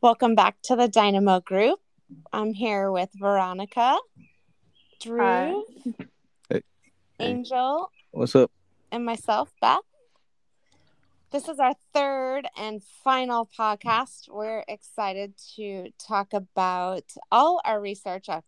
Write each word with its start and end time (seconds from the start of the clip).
Welcome 0.00 0.34
back 0.34 0.56
to 0.64 0.76
the 0.76 0.88
Dynamo 0.88 1.40
Group. 1.40 1.80
I'm 2.32 2.54
here 2.54 2.90
with 2.90 3.10
Veronica, 3.14 3.98
Drew, 5.00 5.18
Hi. 5.20 5.54
Hey. 6.48 6.62
Angel, 7.20 7.90
What's 8.12 8.36
up? 8.36 8.50
and 8.92 9.04
myself, 9.04 9.52
Beth. 9.60 9.80
This 11.30 11.48
is 11.48 11.58
our 11.58 11.74
third 11.92 12.46
and 12.56 12.82
final 13.04 13.48
podcast. 13.58 14.28
We're 14.30 14.64
excited 14.68 15.34
to 15.56 15.88
talk 15.98 16.32
about 16.32 17.04
all 17.30 17.60
our 17.64 17.80
research, 17.80 18.28
uh, 18.28 18.40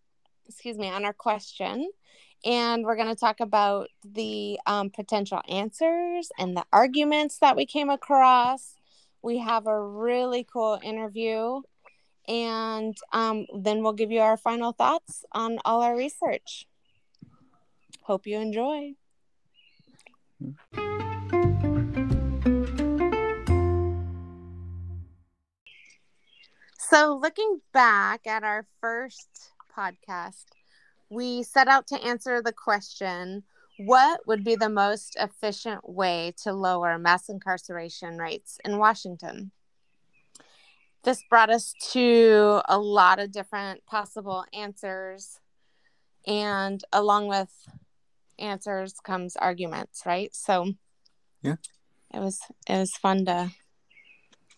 excuse 0.49 0.79
me, 0.79 0.89
on 0.89 1.05
our 1.05 1.13
question. 1.13 1.91
And 2.43 2.85
we're 2.85 2.97
going 2.97 3.09
to 3.09 3.21
talk 3.21 3.41
about 3.41 3.89
the 4.03 4.59
um, 4.67 4.89
potential 4.89 5.43
answers 5.47 6.31
and 6.39 6.57
the 6.57 6.65
arguments 6.73 7.39
that 7.39 7.55
we 7.55 7.67
came 7.67 7.91
across. 7.91 8.77
We 9.23 9.39
have 9.39 9.67
a 9.67 9.81
really 9.81 10.47
cool 10.51 10.79
interview. 10.83 11.61
And 12.29 12.97
um, 13.13 13.47
then 13.59 13.83
we'll 13.83 13.93
give 13.93 14.11
you 14.11 14.21
our 14.21 14.37
final 14.37 14.73
thoughts 14.73 15.25
on 15.33 15.59
all 15.65 15.83
our 15.83 15.97
research. 15.97 16.67
Hope 18.03 18.27
you 18.27 18.39
enjoy. 18.39 18.95
So, 26.79 27.19
looking 27.21 27.61
back 27.73 28.27
at 28.27 28.43
our 28.43 28.67
first 28.81 29.53
podcast, 29.77 30.47
we 31.09 31.43
set 31.43 31.69
out 31.69 31.87
to 31.89 32.03
answer 32.03 32.43
the 32.43 32.53
question 32.53 33.45
what 33.87 34.27
would 34.27 34.45
be 34.45 34.57
the 34.57 34.69
most 34.69 35.17
efficient 35.19 35.89
way 35.89 36.35
to 36.43 36.53
lower 36.53 36.99
mass 36.99 37.31
incarceration 37.31 38.19
rates 38.19 38.59
in 38.63 38.77
Washington? 38.77 39.53
This 41.03 41.23
brought 41.31 41.49
us 41.49 41.75
to 41.93 42.61
a 42.69 42.79
lot 42.79 43.19
of 43.19 43.33
different 43.33 43.87
possible 43.87 44.45
answers, 44.53 45.41
and 46.27 46.85
along 46.93 47.29
with 47.29 47.49
answers 48.39 49.01
comes 49.03 49.35
arguments, 49.37 50.03
right? 50.05 50.35
So, 50.35 50.75
Yeah. 51.41 51.57
it 52.13 52.21
was 52.21 52.41
it 52.69 52.77
was 52.77 52.93
fun 52.93 53.25
to 53.25 53.51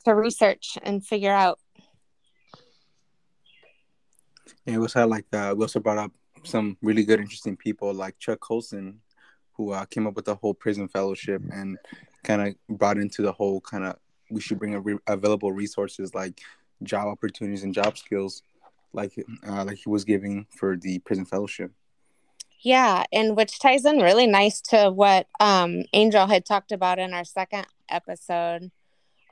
to 0.04 0.14
research 0.16 0.78
and 0.82 1.06
figure 1.06 1.32
out 1.32 1.60
Yeah, 4.66 4.74
it 4.74 4.78
was 4.78 4.94
had 4.94 5.08
like 5.08 5.26
uh, 5.32 5.54
we 5.56 5.62
also 5.62 5.78
brought 5.78 5.98
up 5.98 6.10
some 6.42 6.76
really 6.82 7.04
good, 7.04 7.20
interesting 7.20 7.56
people 7.56 7.94
like 7.94 8.18
Chuck 8.18 8.40
Colson, 8.40 9.00
who 9.56 9.72
uh, 9.72 9.84
came 9.86 10.06
up 10.06 10.14
with 10.14 10.24
the 10.24 10.34
whole 10.34 10.54
prison 10.54 10.88
fellowship 10.88 11.42
and 11.52 11.78
kind 12.22 12.42
of 12.42 12.78
brought 12.78 12.98
into 12.98 13.22
the 13.22 13.32
whole 13.32 13.60
kind 13.60 13.84
of 13.84 13.96
we 14.30 14.40
should 14.40 14.58
bring 14.58 14.74
a 14.74 14.80
re- 14.80 14.98
available 15.06 15.52
resources 15.52 16.14
like 16.14 16.40
job 16.82 17.06
opportunities 17.06 17.62
and 17.62 17.74
job 17.74 17.96
skills, 17.96 18.42
like 18.92 19.12
uh, 19.46 19.64
like 19.64 19.78
he 19.78 19.88
was 19.88 20.04
giving 20.04 20.46
for 20.56 20.76
the 20.76 20.98
prison 21.00 21.24
fellowship. 21.24 21.70
Yeah, 22.60 23.04
and 23.12 23.36
which 23.36 23.58
ties 23.58 23.84
in 23.84 23.98
really 23.98 24.26
nice 24.26 24.60
to 24.70 24.90
what 24.90 25.26
um, 25.40 25.82
Angel 25.92 26.26
had 26.26 26.46
talked 26.46 26.72
about 26.72 26.98
in 26.98 27.12
our 27.12 27.24
second 27.24 27.66
episode 27.88 28.70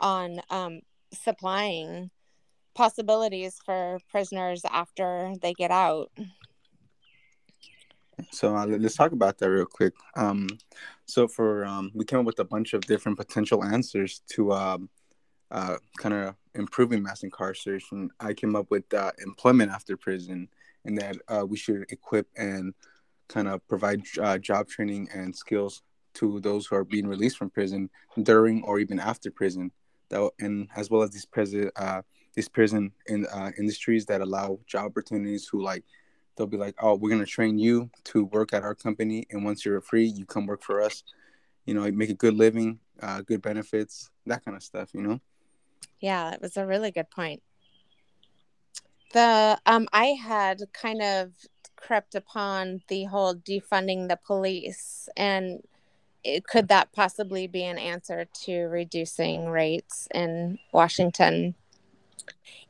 on 0.00 0.41
um, 0.50 0.80
supplying 1.12 2.10
possibilities 2.74 3.58
for 3.64 3.98
prisoners 4.10 4.62
after 4.70 5.32
they 5.42 5.52
get 5.52 5.70
out. 5.70 6.10
So 8.30 8.56
uh, 8.56 8.66
let- 8.66 8.80
let's 8.80 8.96
talk 8.96 9.12
about 9.12 9.38
that 9.38 9.50
real 9.50 9.66
quick. 9.66 9.94
Um, 10.16 10.48
so 11.06 11.26
for 11.28 11.64
um, 11.64 11.90
we 11.94 12.04
came 12.04 12.20
up 12.20 12.26
with 12.26 12.38
a 12.38 12.44
bunch 12.44 12.74
of 12.74 12.82
different 12.82 13.18
potential 13.18 13.64
answers 13.64 14.22
to 14.32 14.52
um, 14.52 14.88
uh, 15.50 15.76
kind 15.98 16.14
of 16.14 16.34
improving 16.54 17.02
mass 17.02 17.22
incarceration. 17.22 18.10
I 18.20 18.34
came 18.34 18.54
up 18.54 18.70
with 18.70 18.92
uh, 18.94 19.12
employment 19.24 19.72
after 19.72 19.96
prison, 19.96 20.48
and 20.84 20.98
that 20.98 21.16
uh, 21.28 21.44
we 21.46 21.56
should 21.56 21.84
equip 21.91 22.28
and 22.36 22.74
kind 23.28 23.48
of 23.48 23.66
provide 23.68 24.02
uh, 24.20 24.38
job 24.38 24.68
training 24.68 25.08
and 25.14 25.34
skills 25.34 25.82
to 26.14 26.41
those 26.41 26.66
who 26.66 26.76
are 26.76 26.84
being 26.84 27.06
released 27.06 27.38
from 27.38 27.50
prison 27.50 27.88
during 28.22 28.62
or 28.64 28.78
even 28.80 28.98
after 28.98 29.30
prison. 29.30 29.70
That 30.09 30.30
and 30.41 30.69
as 30.76 30.91
well 30.91 31.03
as 31.03 31.10
these 31.10 31.26
prison 31.26 31.70
uh, 31.76 32.03
these 32.34 32.48
prison 32.48 32.92
in 33.06 33.26
uh, 33.26 33.50
industries 33.59 34.06
that 34.06 34.20
allow 34.20 34.59
job 34.66 34.86
opportunities 34.86 35.48
who 35.50 35.62
like 35.62 35.84
they'll 36.41 36.47
be 36.47 36.56
like, 36.56 36.75
oh, 36.81 36.95
we're 36.95 37.11
gonna 37.11 37.27
train 37.27 37.59
you 37.59 37.91
to 38.05 38.25
work 38.25 38.55
at 38.55 38.62
our 38.62 38.75
company, 38.75 39.27
and 39.31 39.45
once 39.45 39.62
you're 39.62 39.83
free, 39.83 40.06
you 40.06 40.25
come 40.25 40.47
work 40.47 40.62
for 40.62 40.81
us. 40.81 41.05
You 41.67 41.75
know, 41.75 41.89
make 41.93 42.09
a 42.09 42.15
good 42.15 42.33
living, 42.33 42.78
uh, 43.03 43.21
good 43.21 43.43
benefits, 43.43 44.11
that 44.25 44.43
kind 44.43 44.56
of 44.56 44.62
stuff. 44.62 44.95
You 44.95 45.03
know. 45.03 45.21
Yeah, 46.01 46.33
it 46.33 46.41
was 46.41 46.56
a 46.56 46.67
really 46.67 46.91
good 46.91 47.11
point. 47.11 47.43
The 49.12 49.61
um 49.67 49.87
I 49.93 50.06
had 50.06 50.62
kind 50.73 51.03
of 51.03 51.33
crept 51.77 52.15
upon 52.15 52.81
the 52.89 53.05
whole 53.05 53.34
defunding 53.34 54.09
the 54.09 54.17
police 54.17 55.09
and 55.17 55.62
it, 56.22 56.47
could 56.47 56.69
that 56.69 56.93
possibly 56.93 57.47
be 57.47 57.65
an 57.65 57.78
answer 57.78 58.27
to 58.45 58.65
reducing 58.65 59.49
rates 59.49 60.07
in 60.15 60.59
Washington? 60.72 61.55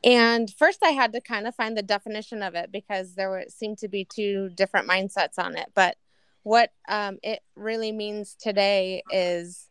And 0.03 0.51
first 0.51 0.83
I 0.83 0.89
had 0.89 1.13
to 1.13 1.21
kind 1.21 1.47
of 1.47 1.55
find 1.55 1.77
the 1.77 1.83
definition 1.83 2.41
of 2.41 2.55
it 2.55 2.71
because 2.71 3.15
there 3.15 3.29
were 3.29 3.45
seemed 3.47 3.77
to 3.79 3.87
be 3.87 4.05
two 4.05 4.49
different 4.49 4.87
mindsets 4.87 5.37
on 5.37 5.55
it, 5.55 5.71
but 5.73 5.97
what 6.43 6.71
um, 6.89 7.19
it 7.21 7.41
really 7.55 7.91
means 7.91 8.35
today 8.35 9.03
is 9.11 9.67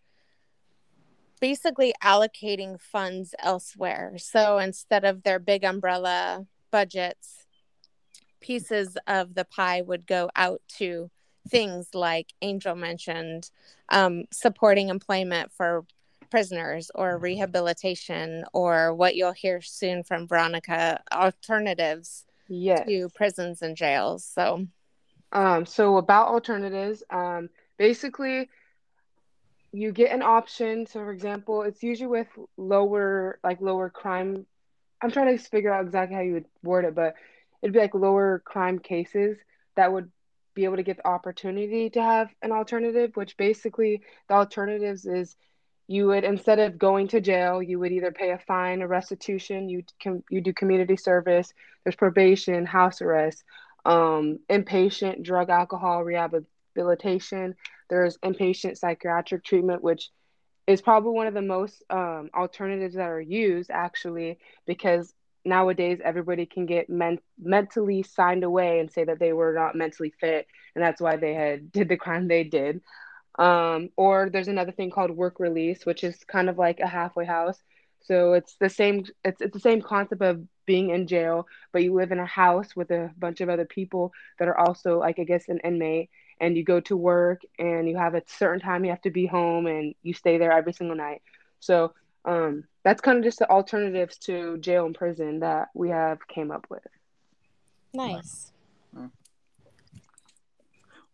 basically 1.41 1.93
allocating 2.03 2.81
funds 2.81 3.35
elsewhere. 3.39 4.15
So 4.19 4.59
instead 4.59 5.05
of 5.05 5.23
their 5.23 5.39
big 5.39 5.65
umbrella 5.65 6.47
budgets, 6.71 7.47
pieces 8.41 8.97
of 9.07 9.35
the 9.35 9.45
pie 9.45 9.83
would 9.83 10.07
go 10.07 10.31
out 10.37 10.61
to 10.79 11.11
things 11.49 11.89
like 11.95 12.33
Angel 12.43 12.75
mentioned, 12.75 13.51
um, 13.89 14.25
supporting 14.31 14.89
employment 14.89 15.51
for 15.53 15.85
prisoners 16.31 16.91
or 16.95 17.19
rehabilitation, 17.19 18.45
or 18.53 18.95
what 18.95 19.17
you'll 19.17 19.33
hear 19.33 19.61
soon 19.61 20.03
from 20.05 20.27
Veronica 20.29 21.03
alternatives 21.13 22.25
Yes. 22.49 22.87
to 22.89 23.09
prisons 23.15 23.63
and 23.63 23.77
jails. 23.77 24.25
So, 24.25 24.67
Um, 25.33 25.65
so 25.67 25.97
about 25.99 26.29
alternatives, 26.29 27.05
um, 27.11 27.51
basically 27.79 28.49
you 29.73 29.93
get 29.93 30.11
an 30.13 30.23
option. 30.23 30.87
So 30.87 31.01
for 31.01 31.13
example, 31.13 31.63
it's 31.63 31.83
usually 31.83 32.09
with 32.09 32.29
lower 32.57 33.39
like 33.45 33.61
lower 33.61 33.89
crime. 33.89 34.47
I'm 35.01 35.11
trying 35.11 35.37
to 35.37 35.43
figure 35.43 35.73
out 35.73 35.85
exactly 35.85 36.17
how 36.17 36.23
you 36.23 36.33
would 36.35 36.47
word 36.63 36.85
it, 36.85 36.95
but 36.95 37.15
it'd 37.63 37.73
be 37.73 37.79
like 37.79 37.95
lower 37.95 38.41
crime 38.45 38.79
cases 38.81 39.39
that 39.77 39.93
would 39.93 40.11
be 40.55 40.65
able 40.65 40.77
to 40.77 40.83
get 40.83 40.97
the 40.97 41.07
opportunity 41.07 41.89
to 41.91 42.03
have 42.03 42.29
an 42.43 42.51
alternative, 42.51 43.13
which 43.15 43.37
basically 43.37 44.03
the 44.29 44.35
alternatives 44.35 45.07
is 45.07 45.37
you 45.91 46.07
would 46.07 46.23
instead 46.23 46.61
of 46.61 46.79
going 46.79 47.09
to 47.09 47.21
jail, 47.21 47.61
you 47.61 47.81
would 47.81 47.91
either 47.91 48.13
pay 48.13 48.31
a 48.31 48.39
fine, 48.39 48.81
a 48.81 48.87
restitution, 48.87 49.69
you 49.69 49.83
can 49.99 50.23
you 50.31 50.41
do 50.41 50.53
community 50.53 50.97
service, 50.97 51.53
there's 51.83 51.97
probation, 51.97 52.65
house 52.65 53.03
arrest, 53.03 53.43
um, 53.85 54.39
inpatient 54.49 55.25
drug 55.25 55.51
alcohol 55.51 56.05
rehabilitation. 56.05 57.57
There's 57.89 58.19
inpatient 58.19 58.79
psychiatric 58.79 59.43
treatment, 59.43 59.83
which 59.83 60.11
is 60.69 60.81
probably 60.81 61.11
one 61.11 61.27
of 61.27 61.35
the 61.35 61.43
most 61.43 61.83
um, 61.91 62.31
alternatives 62.37 62.95
that 62.95 63.09
are 63.09 63.21
used 63.21 63.73
actually 63.73 64.39
because 64.69 65.13
nowadays 65.45 65.99
everybody 66.05 66.47
can 66.47 66.67
get 66.67 66.89
men- 66.89 67.19
mentally 67.43 68.05
signed 68.05 68.45
away 68.45 68.79
and 68.79 68.93
say 68.93 69.03
that 69.03 69.19
they 69.19 69.33
were 69.33 69.55
not 69.55 69.75
mentally 69.75 70.15
fit 70.21 70.47
and 70.77 70.85
that's 70.85 71.01
why 71.01 71.17
they 71.17 71.35
had 71.35 71.73
did 71.73 71.89
the 71.89 71.97
crime 71.97 72.29
they 72.29 72.45
did 72.45 72.81
um, 73.39 73.91
or 73.97 74.29
there's 74.31 74.49
another 74.49 74.73
thing 74.73 74.91
called 74.91 75.11
work 75.11 75.41
release 75.41 75.87
which 75.87 76.05
is 76.05 76.25
kind 76.25 76.49
of 76.49 76.59
like 76.59 76.81
a 76.81 76.87
halfway 76.87 77.25
house. 77.25 77.59
So 78.03 78.33
it's 78.33 78.57
the 78.57 78.69
same 78.69 79.05
it's, 79.25 79.41
it's 79.41 79.53
the 79.53 79.61
same 79.61 79.83
concept 79.83 80.23
of 80.23 80.43
being 80.67 80.91
in 80.91 81.07
jail 81.07 81.47
but 81.73 81.83
you 81.83 81.93
live 81.93 82.13
in 82.13 82.21
a 82.21 82.27
house 82.27 82.77
with 82.77 82.91
a 82.91 83.11
bunch 83.19 83.41
of 83.41 83.49
other 83.49 83.65
people 83.65 84.13
that 84.39 84.47
are 84.47 84.57
also 84.57 85.01
like 85.01 85.19
i 85.19 85.25
guess 85.25 85.49
an 85.49 85.59
inmate 85.65 86.11
and 86.41 86.57
you 86.57 86.65
go 86.65 86.81
to 86.81 86.97
work 86.97 87.43
and 87.59 87.89
you 87.89 87.97
have 87.97 88.15
a 88.15 88.23
certain 88.27 88.61
time 88.61 88.85
you 88.85 88.91
have 88.91 89.03
to 89.03 89.11
be 89.11 89.27
home 89.27 89.67
and 89.67 89.95
you 90.03 90.15
stay 90.15 90.39
there 90.39 90.53
every 90.53 90.73
single 90.73 90.97
night. 90.97 91.23
So 91.61 91.93
um, 92.25 92.65
that's 92.83 93.03
kind 93.03 93.19
of 93.19 93.25
just 93.25 93.39
the 93.39 93.51
alternatives 93.51 94.17
to 94.21 94.57
jail 94.59 94.87
and 94.87 94.95
prison 94.95 95.41
that 95.41 95.69
we 95.75 95.91
have 95.91 96.27
came 96.27 96.51
up 96.51 96.67
with. 96.71 96.87
Nice. 97.93 98.53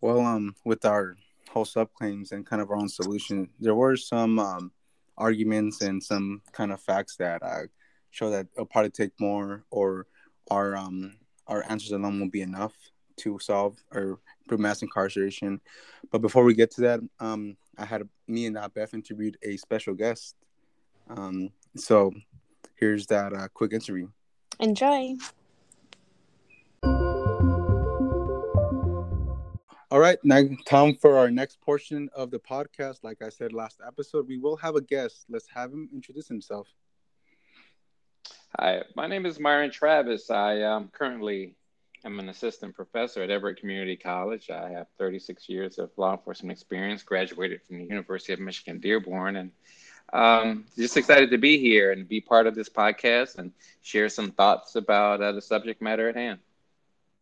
Well, 0.01 0.21
um, 0.21 0.55
with 0.65 0.85
our 0.85 1.17
whole 1.57 1.65
subclaims 1.65 2.33
and 2.33 2.45
kind 2.45 2.61
of 2.61 2.71
our 2.71 2.77
own 2.77 2.89
solution, 2.89 3.49
there 3.59 3.75
were 3.75 3.97
some 3.97 4.39
um, 4.39 4.71
arguments 5.17 5.81
and 5.81 6.03
some 6.03 6.43
kind 6.53 6.71
of 6.71 6.79
facts 6.83 7.17
that 7.17 7.43
uh, 7.43 7.63
show 8.11 8.29
that 8.29 8.47
it'll 8.53 8.67
probably 8.67 8.91
take 8.91 9.13
more, 9.19 9.65
or 9.71 10.07
our 10.51 10.77
um, 10.77 11.17
our 11.47 11.65
answers 11.71 11.93
alone 11.93 12.21
won't 12.21 12.33
be 12.33 12.43
enough 12.43 12.75
to 13.17 13.39
solve 13.39 13.79
or 13.91 14.19
improve 14.43 14.61
mass 14.61 14.83
incarceration. 14.83 15.59
But 16.11 16.21
before 16.21 16.45
we 16.45 16.53
get 16.53 16.71
to 16.73 16.83
that, 16.83 17.01
um, 17.21 17.57
I 17.79 17.87
had 17.87 18.03
me 18.29 18.45
and 18.47 18.59
uh, 18.59 18.69
Beth 18.69 18.93
interviewed 18.93 19.39
a 19.43 19.57
special 19.57 19.95
guest. 19.95 20.35
Um, 21.09 21.49
so 21.75 22.13
here's 22.75 23.07
that 23.07 23.33
uh, 23.33 23.49
quick 23.55 23.73
interview. 23.73 24.09
Enjoy. 24.61 25.15
All 29.89 30.01
right, 30.01 30.19
now 30.25 30.43
Tom, 30.65 30.97
for 30.97 31.17
our 31.17 31.31
next 31.31 31.61
portion 31.61 32.11
of 32.13 32.33
the 32.33 32.41
podcast, 32.41 33.05
like 33.05 33.23
I 33.23 33.29
said 33.29 33.53
last 33.53 33.81
episode, 33.87 34.27
we 34.27 34.37
will 34.37 34.57
have 34.57 34.75
a 34.75 34.81
guest. 34.81 35.27
Let's 35.29 35.47
have 35.55 35.73
him 35.73 35.89
introduce 35.95 36.27
himself. 36.27 36.67
Hi, 38.59 38.83
my 38.97 39.07
name 39.07 39.27
is 39.27 39.39
Myron 39.39 39.71
Travis. 39.71 40.29
I 40.29 40.63
um, 40.63 40.89
currently 40.89 41.55
am 42.05 42.19
an 42.19 42.29
assistant 42.29 42.75
professor 42.75 43.23
at 43.23 43.31
Everett 43.31 43.61
Community 43.61 43.95
College. 43.95 44.51
I 44.51 44.71
have 44.71 44.89
36 44.99 45.49
years 45.49 45.79
of 45.79 45.91
law 45.97 46.15
enforcement 46.15 46.51
experience, 46.51 47.05
graduated 47.05 47.63
from 47.63 47.79
the 47.79 47.85
University 47.85 48.33
of 48.33 48.41
Michigan 48.41 48.81
Dearborn, 48.81 49.37
and 49.37 49.53
um, 50.13 50.65
just 50.77 50.97
excited 50.97 51.31
to 51.31 51.39
be 51.39 51.59
here 51.59 51.93
and 51.93 52.09
be 52.09 52.21
part 52.21 52.49
of 52.49 52.57
this 52.57 52.69
podcast 52.69 53.39
and 53.39 53.53
share 53.83 54.09
some 54.09 54.33
thoughts 54.33 54.75
about 54.75 55.23
uh, 55.23 55.31
the 55.31 55.43
subject 55.43 55.81
matter 55.81 56.09
at 56.09 56.17
hand. 56.17 56.41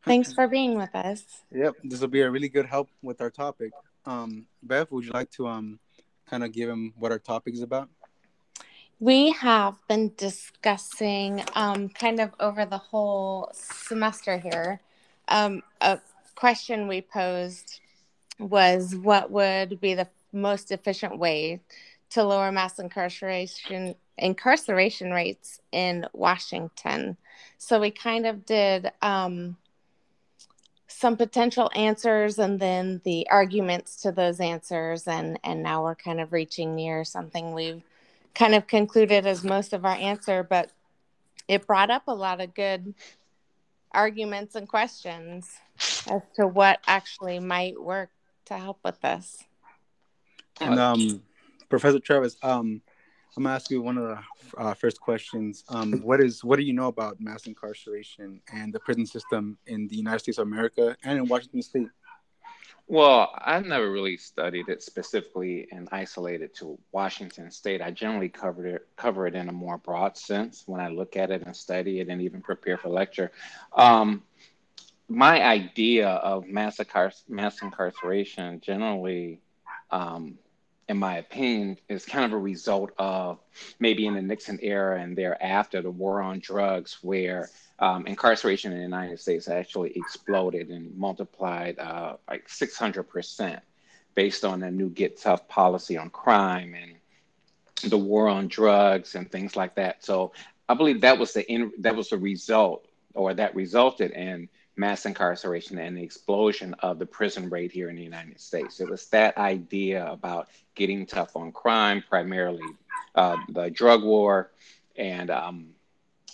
Thanks 0.04 0.32
for 0.34 0.46
being 0.46 0.76
with 0.76 0.94
us. 0.94 1.24
Yep, 1.50 1.76
this 1.84 2.00
will 2.00 2.08
be 2.08 2.22
a 2.22 2.30
really 2.30 2.48
good 2.48 2.66
help 2.66 2.90
with 3.02 3.20
our 3.20 3.30
topic. 3.30 3.72
Um, 4.04 4.46
Beth, 4.62 4.90
would 4.90 5.04
you 5.04 5.12
like 5.12 5.30
to 5.32 5.48
um, 5.48 5.78
kind 6.28 6.44
of 6.44 6.52
give 6.52 6.68
him 6.68 6.92
what 6.98 7.10
our 7.10 7.18
topic 7.18 7.54
is 7.54 7.62
about? 7.62 7.88
We 9.00 9.32
have 9.32 9.76
been 9.88 10.12
discussing 10.16 11.42
um, 11.54 11.88
kind 11.88 12.20
of 12.20 12.30
over 12.38 12.64
the 12.64 12.78
whole 12.78 13.50
semester 13.52 14.38
here. 14.38 14.80
Um, 15.28 15.62
a 15.80 15.98
question 16.34 16.86
we 16.86 17.00
posed 17.00 17.80
was 18.38 18.94
what 18.94 19.30
would 19.30 19.80
be 19.80 19.94
the 19.94 20.08
most 20.32 20.70
efficient 20.70 21.18
way 21.18 21.60
to 22.10 22.22
lower 22.22 22.52
mass 22.52 22.78
incarceration 22.78 23.94
incarceration 24.16 25.10
rates 25.10 25.60
in 25.72 26.06
Washington. 26.12 27.16
So 27.58 27.80
we 27.80 27.90
kind 27.90 28.26
of 28.26 28.46
did 28.46 28.92
um, 29.02 29.56
some 30.96 31.16
potential 31.16 31.70
answers 31.74 32.38
and 32.38 32.60
then 32.60 33.00
the 33.04 33.28
arguments 33.30 34.02
to 34.02 34.12
those 34.12 34.40
answers. 34.40 35.06
And 35.06 35.38
and 35.44 35.62
now 35.62 35.82
we're 35.82 35.94
kind 35.94 36.20
of 36.20 36.32
reaching 36.32 36.74
near 36.74 37.04
something 37.04 37.52
we've 37.52 37.82
kind 38.34 38.54
of 38.54 38.66
concluded 38.66 39.26
as 39.26 39.44
most 39.44 39.72
of 39.72 39.84
our 39.84 39.94
answer 39.94 40.42
but 40.42 40.70
it 41.46 41.66
brought 41.66 41.90
up 41.90 42.02
a 42.08 42.14
lot 42.14 42.40
of 42.40 42.54
good 42.54 42.94
arguments 43.92 44.54
and 44.54 44.68
questions 44.68 45.56
as 45.78 46.22
to 46.34 46.46
what 46.46 46.80
actually 46.86 47.38
might 47.38 47.80
work 47.80 48.10
to 48.46 48.58
help 48.58 48.78
with 48.84 49.00
this. 49.00 49.44
And 50.60 50.78
um 50.78 51.22
professor 51.68 51.98
travis 51.98 52.36
um 52.42 52.82
I'm 53.36 53.42
gonna 53.44 53.54
ask 53.54 53.70
you 53.70 53.82
one 53.82 53.98
of 53.98 54.04
the 54.04 54.18
uh, 54.58 54.74
first 54.74 55.00
questions. 55.00 55.64
Um, 55.68 56.00
what 56.02 56.20
is 56.20 56.44
what 56.44 56.56
do 56.56 56.62
you 56.62 56.72
know 56.72 56.86
about 56.86 57.20
mass 57.20 57.46
incarceration 57.46 58.40
and 58.52 58.72
the 58.72 58.80
prison 58.80 59.06
system 59.06 59.58
in 59.66 59.88
the 59.88 59.96
United 59.96 60.20
States 60.20 60.38
of 60.38 60.46
America 60.46 60.96
and 61.02 61.18
in 61.18 61.26
Washington 61.26 61.62
State? 61.62 61.88
Well, 62.86 63.32
I've 63.38 63.64
never 63.64 63.90
really 63.90 64.18
studied 64.18 64.68
it 64.68 64.82
specifically 64.82 65.66
and 65.72 65.88
isolated 65.90 66.54
to 66.56 66.78
Washington 66.92 67.50
State. 67.50 67.80
I 67.80 67.90
generally 67.90 68.28
covered 68.28 68.66
it 68.66 68.88
cover 68.96 69.26
it 69.26 69.34
in 69.34 69.48
a 69.48 69.52
more 69.52 69.78
broad 69.78 70.16
sense 70.16 70.64
when 70.66 70.80
I 70.80 70.88
look 70.88 71.16
at 71.16 71.30
it 71.30 71.42
and 71.42 71.56
study 71.56 72.00
it 72.00 72.08
and 72.08 72.20
even 72.20 72.40
prepare 72.42 72.76
for 72.76 72.90
lecture. 72.90 73.32
Um, 73.72 74.22
my 75.08 75.42
idea 75.42 76.08
of 76.08 76.46
mass, 76.46 76.78
incar- 76.78 77.22
mass 77.28 77.62
incarceration 77.62 78.60
generally 78.60 79.40
um, 79.90 80.38
in 80.88 80.98
my 80.98 81.16
opinion, 81.16 81.78
is 81.88 82.04
kind 82.04 82.24
of 82.24 82.32
a 82.32 82.38
result 82.38 82.92
of 82.98 83.38
maybe 83.78 84.06
in 84.06 84.14
the 84.14 84.22
Nixon 84.22 84.58
era 84.62 85.00
and 85.00 85.16
thereafter, 85.16 85.80
the 85.80 85.90
war 85.90 86.20
on 86.20 86.40
drugs, 86.40 86.98
where 87.02 87.48
um, 87.78 88.06
incarceration 88.06 88.72
in 88.72 88.78
the 88.78 88.84
United 88.84 89.18
States 89.20 89.48
actually 89.48 89.92
exploded 89.96 90.68
and 90.68 90.96
multiplied 90.96 91.78
uh, 91.78 92.16
like 92.28 92.48
600% 92.48 93.60
based 94.14 94.44
on 94.44 94.60
the 94.60 94.70
new 94.70 94.90
Get 94.90 95.20
Tough 95.20 95.48
policy 95.48 95.96
on 95.96 96.10
crime 96.10 96.74
and 96.74 97.90
the 97.90 97.98
war 97.98 98.28
on 98.28 98.48
drugs 98.48 99.14
and 99.14 99.30
things 99.30 99.56
like 99.56 99.74
that. 99.76 100.04
So 100.04 100.32
I 100.68 100.74
believe 100.74 101.00
that 101.00 101.18
was 101.18 101.32
the 101.32 101.50
in, 101.50 101.72
that 101.78 101.96
was 101.96 102.10
the 102.10 102.18
result, 102.18 102.86
or 103.14 103.34
that 103.34 103.54
resulted 103.54 104.12
in 104.12 104.48
mass 104.76 105.06
incarceration 105.06 105.78
and 105.78 105.96
the 105.96 106.02
explosion 106.02 106.74
of 106.80 106.98
the 106.98 107.06
prison 107.06 107.48
rate 107.48 107.72
here 107.72 107.88
in 107.88 107.96
the 107.96 108.02
United 108.02 108.40
States. 108.40 108.80
It 108.80 108.90
was 108.90 109.06
that 109.08 109.36
idea 109.38 110.04
about 110.06 110.48
getting 110.74 111.06
tough 111.06 111.36
on 111.36 111.52
crime, 111.52 112.02
primarily 112.08 112.66
uh, 113.14 113.36
the 113.48 113.70
drug 113.70 114.02
war, 114.02 114.50
and 114.96 115.30
um, 115.30 115.68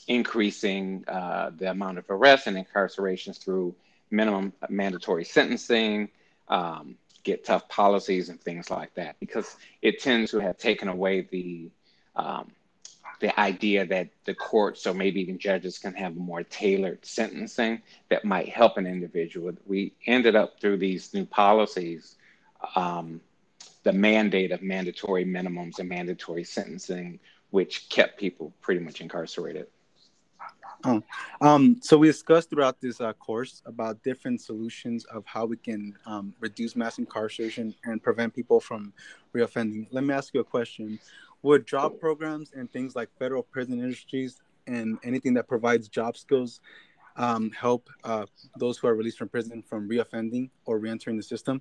increasing 0.07 1.05
uh, 1.07 1.51
the 1.57 1.71
amount 1.71 1.99
of 1.99 2.05
arrests 2.09 2.47
and 2.47 2.57
incarcerations 2.57 3.39
through 3.39 3.75
minimum 4.11 4.53
mandatory 4.69 5.25
sentencing, 5.25 6.09
um, 6.49 6.97
get 7.23 7.45
tough 7.45 7.69
policies, 7.69 8.29
and 8.29 8.41
things 8.41 8.71
like 8.71 8.95
that, 8.95 9.17
because 9.21 9.57
it 9.83 10.01
tends 10.01 10.31
to 10.31 10.39
have 10.41 10.57
taken 10.57 10.89
away 10.89 11.21
the 11.21 11.71
um, 12.17 12.51
the 13.21 13.39
idea 13.39 13.87
that 13.87 14.09
the 14.25 14.35
courts 14.35 14.87
or 14.87 14.95
maybe 14.95 15.21
even 15.21 15.39
judges 15.39 15.79
can 15.79 15.95
have 15.95 16.17
more 16.17 16.43
tailored 16.43 17.05
sentencing 17.05 17.83
that 18.09 18.25
might 18.25 18.49
help 18.49 18.79
an 18.79 18.87
individual. 18.87 19.53
We 19.67 19.93
ended 20.07 20.35
up 20.37 20.59
through 20.61 20.79
these 20.79 21.13
new 21.13 21.27
policies, 21.27 22.17
um, 22.75 23.21
the 23.83 23.93
mandate 23.93 24.53
of 24.53 24.63
mandatory 24.63 25.25
minimums 25.25 25.79
and 25.79 25.89
mandatory 25.89 26.45
sentencing, 26.45 27.21
which 27.51 27.89
kept 27.91 28.19
people 28.19 28.53
pretty 28.63 28.81
much 28.81 29.01
incarcerated. 29.01 29.67
Oh, 30.83 31.03
um, 31.43 31.79
so 31.83 31.99
we 31.99 32.07
discussed 32.07 32.49
throughout 32.49 32.81
this 32.81 33.03
uh, 33.03 33.13
course 33.13 33.61
about 33.67 34.03
different 34.03 34.41
solutions 34.41 35.05
of 35.07 35.27
how 35.27 35.45
we 35.45 35.59
can 35.59 35.95
um, 36.07 36.33
reduce 36.41 36.75
mass 36.75 36.99
incarceration 36.99 37.75
and 37.85 38.03
prevent 38.03 38.35
people 38.35 38.61
from 38.61 38.95
reoffending. 39.35 39.89
Let 39.91 40.05
me 40.05 40.15
ask 40.15 40.33
you 40.33 40.41
a 40.41 40.45
question 40.45 40.99
would 41.43 41.67
job 41.67 41.99
programs 41.99 42.53
and 42.53 42.71
things 42.71 42.95
like 42.95 43.09
federal 43.19 43.43
prison 43.43 43.81
industries 43.81 44.41
and 44.67 44.99
anything 45.05 45.35
that 45.35 45.49
provides 45.49 45.89
job 45.89 46.17
skills 46.17 46.61
um, 47.17 47.51
help 47.51 47.89
uh, 48.05 48.27
those 48.59 48.79
who 48.79 48.87
are 48.87 48.95
released 48.95 49.19
from 49.19 49.29
prison 49.29 49.63
from 49.69 49.89
reoffending 49.89 50.51
or 50.65 50.79
reentering 50.79 51.17
the 51.17 51.23
system? 51.23 51.61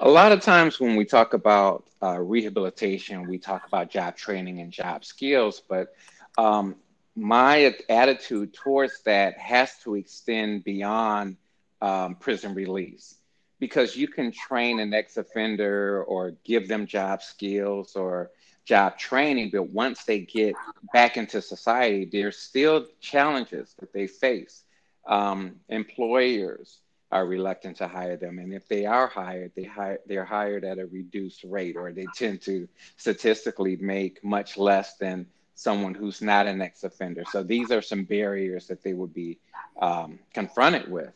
A 0.00 0.08
lot 0.08 0.32
of 0.32 0.40
times 0.40 0.80
when 0.80 0.96
we 0.96 1.04
talk 1.04 1.34
about 1.34 1.84
uh, 2.02 2.18
rehabilitation, 2.18 3.28
we 3.28 3.38
talk 3.38 3.66
about 3.66 3.90
job 3.90 4.16
training 4.16 4.60
and 4.60 4.72
job 4.72 5.04
skills, 5.04 5.62
but 5.68 5.94
um, 6.36 6.76
my 7.14 7.74
attitude 7.88 8.52
towards 8.54 9.02
that 9.04 9.38
has 9.38 9.78
to 9.84 9.94
extend 9.94 10.64
beyond 10.64 11.36
um, 11.80 12.16
prison 12.16 12.54
release 12.54 13.16
because 13.60 13.96
you 13.96 14.08
can 14.08 14.32
train 14.32 14.80
an 14.80 14.92
ex 14.92 15.16
offender 15.16 16.02
or 16.04 16.32
give 16.44 16.66
them 16.66 16.86
job 16.86 17.22
skills 17.22 17.94
or 17.94 18.30
job 18.64 18.98
training, 18.98 19.50
but 19.52 19.70
once 19.70 20.04
they 20.04 20.20
get 20.20 20.54
back 20.92 21.16
into 21.16 21.42
society, 21.42 22.08
there's 22.10 22.38
still 22.38 22.86
challenges 23.00 23.74
that 23.78 23.92
they 23.92 24.06
face. 24.06 24.62
Um, 25.06 25.56
employers 25.68 26.78
are 27.12 27.26
reluctant 27.26 27.76
to 27.76 27.86
hire 27.88 28.16
them, 28.16 28.38
and 28.38 28.52
if 28.52 28.66
they 28.68 28.86
are 28.86 29.06
hired, 29.06 29.52
they 29.54 29.64
hire 29.64 30.00
they're 30.06 30.24
hired 30.24 30.64
at 30.64 30.78
a 30.78 30.86
reduced 30.86 31.44
rate, 31.44 31.76
or 31.76 31.92
they 31.92 32.06
tend 32.14 32.40
to 32.42 32.68
statistically 32.96 33.76
make 33.76 34.24
much 34.24 34.56
less 34.56 34.96
than 34.96 35.26
someone 35.54 35.94
who's 35.94 36.20
not 36.20 36.46
an 36.46 36.60
ex-offender. 36.60 37.24
So 37.30 37.42
these 37.44 37.70
are 37.70 37.82
some 37.82 38.04
barriers 38.04 38.66
that 38.66 38.82
they 38.82 38.92
would 38.92 39.14
be 39.14 39.38
um, 39.80 40.18
confronted 40.32 40.90
with, 40.90 41.12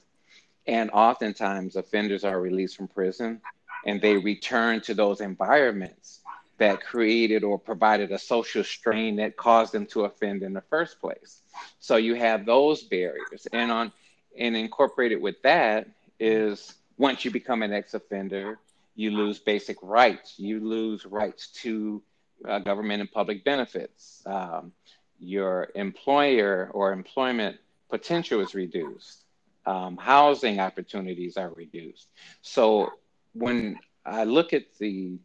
and 0.66 0.90
oftentimes 0.90 1.74
offenders 1.76 2.24
are 2.24 2.40
released 2.40 2.76
from 2.76 2.88
prison 2.88 3.40
and 3.86 4.00
they 4.00 4.16
return 4.16 4.80
to 4.82 4.94
those 4.94 5.20
environments 5.20 6.17
that 6.58 6.80
created 6.84 7.44
or 7.44 7.58
provided 7.58 8.12
a 8.12 8.18
social 8.18 8.64
strain 8.64 9.16
that 9.16 9.36
caused 9.36 9.72
them 9.72 9.86
to 9.86 10.04
offend 10.04 10.42
in 10.42 10.52
the 10.52 10.60
first 10.62 11.00
place. 11.00 11.42
So 11.80 11.96
you 11.96 12.14
have 12.14 12.46
those 12.46 12.82
barriers, 12.82 13.46
and 13.52 13.70
on 13.70 13.92
and 14.36 14.56
incorporated 14.56 15.20
with 15.20 15.40
that 15.42 15.88
is 16.20 16.74
once 16.96 17.24
you 17.24 17.30
become 17.30 17.62
an 17.62 17.72
ex-offender, 17.72 18.58
you 18.94 19.10
lose 19.12 19.38
basic 19.38 19.76
rights. 19.82 20.34
You 20.38 20.60
lose 20.60 21.06
rights 21.06 21.48
to 21.62 22.02
uh, 22.46 22.58
government 22.60 23.00
and 23.00 23.10
public 23.10 23.44
benefits. 23.44 24.22
Um, 24.26 24.72
your 25.20 25.68
employer 25.74 26.70
or 26.72 26.92
employment 26.92 27.56
potential 27.90 28.40
is 28.40 28.54
reduced. 28.54 29.24
Um, 29.66 29.96
housing 29.96 30.60
opportunities 30.60 31.36
are 31.36 31.50
reduced. 31.50 32.08
So 32.42 32.92
when 33.34 33.78
I 34.04 34.24
look 34.24 34.52
at 34.52 34.64
the 34.78 35.18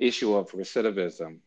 issue 0.00 0.34
of 0.34 0.50
recidivism, 0.52 1.38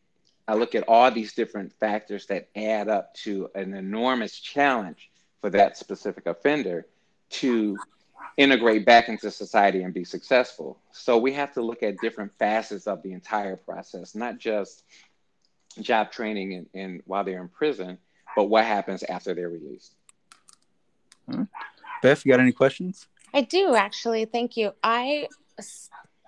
I 0.46 0.54
look 0.54 0.74
at 0.74 0.84
all 0.88 1.10
these 1.10 1.34
different 1.34 1.72
factors 1.72 2.26
that 2.26 2.48
add 2.54 2.88
up 2.88 3.14
to 3.24 3.50
an 3.54 3.74
enormous 3.74 4.38
challenge 4.38 5.10
for 5.40 5.50
that 5.50 5.76
specific 5.76 6.26
offender 6.26 6.86
to 7.30 7.76
integrate 8.36 8.84
back 8.84 9.08
into 9.08 9.30
society 9.30 9.82
and 9.82 9.94
be 9.94 10.04
successful. 10.04 10.78
So 10.92 11.18
we 11.18 11.32
have 11.34 11.52
to 11.54 11.62
look 11.62 11.82
at 11.82 11.96
different 11.98 12.32
facets 12.38 12.86
of 12.86 13.02
the 13.02 13.12
entire 13.12 13.56
process, 13.56 14.14
not 14.14 14.38
just 14.38 14.84
job 15.80 16.12
training 16.12 16.54
and, 16.54 16.66
and 16.74 17.02
while 17.06 17.24
they're 17.24 17.40
in 17.40 17.48
prison, 17.48 17.98
but 18.36 18.44
what 18.44 18.64
happens 18.64 19.02
after 19.04 19.34
they're 19.34 19.48
released. 19.48 19.94
Beth, 22.02 22.24
you 22.24 22.32
got 22.32 22.40
any 22.40 22.52
questions? 22.52 23.06
I 23.32 23.40
do 23.42 23.74
actually. 23.74 24.26
Thank 24.26 24.56
you. 24.56 24.72
I 24.82 25.28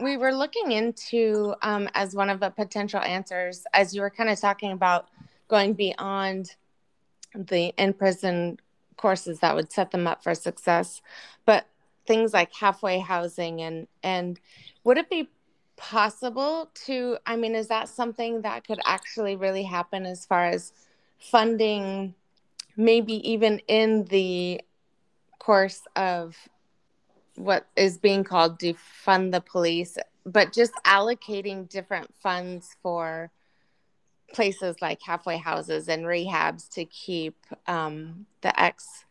we 0.01 0.17
were 0.17 0.33
looking 0.33 0.73
into 0.73 1.55
um, 1.63 1.89
as 1.95 2.15
one 2.15 2.31
of 2.31 2.41
the 2.41 2.51
potential 2.51 3.01
answers 3.01 3.65
as 3.73 3.95
you 3.95 4.01
were 4.01 4.11
kind 4.11 4.29
of 4.29 4.39
talking 4.41 4.73
about 4.73 5.09
going 5.49 5.73
beyond 5.73 6.55
the 7.35 7.73
in 7.77 7.93
prison 7.93 8.59
courses 8.97 9.41
that 9.41 9.55
would 9.55 9.73
set 9.73 9.91
them 9.91 10.07
up 10.07 10.23
for 10.23 10.35
success, 10.35 11.03
but 11.45 11.67
things 12.07 12.33
like 12.33 12.55
halfway 12.55 12.99
housing 12.99 13.61
and 13.61 13.87
and 14.03 14.41
would 14.85 14.97
it 14.97 15.11
be 15.11 15.29
possible 15.77 16.71
to 16.73 17.19
i 17.27 17.37
mean 17.37 17.55
is 17.55 17.69
that 17.69 17.89
something 17.89 18.43
that 18.43 18.67
could 18.67 18.81
actually 18.87 19.37
really 19.37 19.65
happen 19.65 20.07
as 20.07 20.25
far 20.25 20.47
as 20.47 20.73
funding 21.19 22.15
maybe 22.77 23.15
even 23.29 23.59
in 23.69 24.05
the 24.05 24.61
course 25.39 25.83
of 25.97 26.37
what 27.37 27.67
is 27.77 27.99
being 27.99 28.25
called 28.25 28.59
defund 28.59 29.33
the 29.33 29.41
police 29.41 29.99
but 30.27 30.53
just 30.53 30.73
allocating 30.85 31.69
different 31.69 32.13
funds 32.21 32.77
for 32.83 33.31
places 34.35 34.77
like 34.83 35.01
halfway 35.01 35.37
houses 35.37 35.89
and 35.89 36.05
rehabs 36.05 36.69
to 36.69 36.85
keep 36.85 37.37
um, 37.67 38.27
the 38.41 38.61
ex 38.61 39.05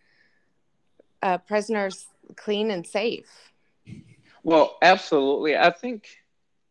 uh, 1.24 1.38
prisoners 1.40 2.08
clean 2.36 2.70
and 2.70 2.86
safe. 2.86 3.52
Well 4.44 4.78
absolutely. 4.82 5.58
I 5.58 5.72
think 5.72 6.08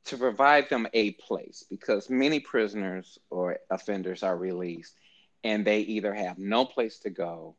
to 0.07 0.19
provide 0.19 0.69
them 0.69 0.87
a 0.93 1.13
place 1.13 1.65
because 1.69 2.11
many 2.11 2.39
prisoners 2.39 3.19
or 3.31 3.59
offenders 3.71 4.23
are 4.23 4.37
released 4.37 4.95
and 5.43 5.67
they 5.67 5.81
either 5.81 6.13
have 6.13 6.39
no 6.39 6.67
place 6.67 6.99
to 7.01 7.11
go 7.11 7.57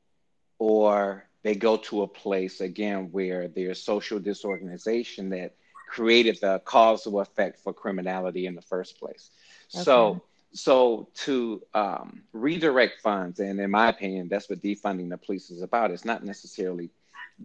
or 0.60 1.28
they 1.46 1.54
go 1.54 1.78
to 1.78 2.02
a 2.02 2.08
place 2.08 2.60
again 2.60 3.10
where 3.12 3.48
there's 3.48 3.80
social 3.80 4.18
disorganization 4.18 5.30
that 5.30 5.54
created 5.88 6.40
the 6.42 6.60
causal 6.66 7.20
effect 7.20 7.60
for 7.60 7.72
criminality 7.72 8.48
in 8.48 8.56
the 8.56 8.64
first 8.64 8.98
place. 9.00 9.30
Okay. 9.76 9.84
So 9.84 10.22
so 10.54 11.08
to 11.26 11.62
um, 11.76 12.24
redirect 12.34 13.00
funds, 13.02 13.40
and 13.40 13.60
in 13.60 13.70
my 13.70 13.90
opinion, 13.90 14.28
that's 14.28 14.50
what 14.50 14.64
defunding 14.64 15.12
the 15.12 15.18
police 15.18 15.52
is 15.52 15.62
about. 15.62 15.92
It's 15.92 16.04
not 16.04 16.24
necessarily 16.24 16.90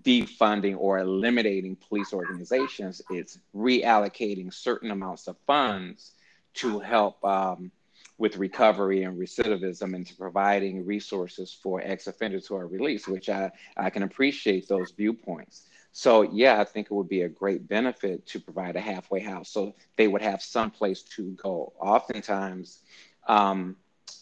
defunding 0.00 0.78
or 0.78 0.98
eliminating 0.98 1.76
police 1.76 2.14
organizations. 2.14 3.02
It's 3.10 3.38
reallocating 3.54 4.54
certain 4.54 4.92
amounts 4.92 5.28
of 5.28 5.36
funds 5.46 6.12
to 6.54 6.78
help 6.78 7.22
um, 7.22 7.70
with 8.20 8.36
recovery 8.36 9.04
and 9.04 9.18
recidivism 9.18 9.94
and 9.94 10.12
providing 10.18 10.84
resources 10.84 11.58
for 11.62 11.80
ex-offenders 11.82 12.46
who 12.46 12.54
are 12.54 12.66
released, 12.66 13.08
which 13.08 13.30
I, 13.30 13.50
I 13.78 13.88
can 13.88 14.02
appreciate 14.02 14.68
those 14.68 14.90
viewpoints. 14.90 15.62
So 15.92 16.20
yeah, 16.30 16.60
I 16.60 16.64
think 16.64 16.88
it 16.88 16.94
would 16.94 17.08
be 17.08 17.22
a 17.22 17.30
great 17.30 17.66
benefit 17.66 18.26
to 18.26 18.38
provide 18.38 18.76
a 18.76 18.80
halfway 18.80 19.20
house 19.20 19.48
so 19.48 19.74
they 19.96 20.06
would 20.06 20.20
have 20.20 20.42
some 20.42 20.70
place 20.70 21.02
to 21.16 21.30
go. 21.42 21.72
Oftentimes, 21.80 22.80
um, 23.26 23.76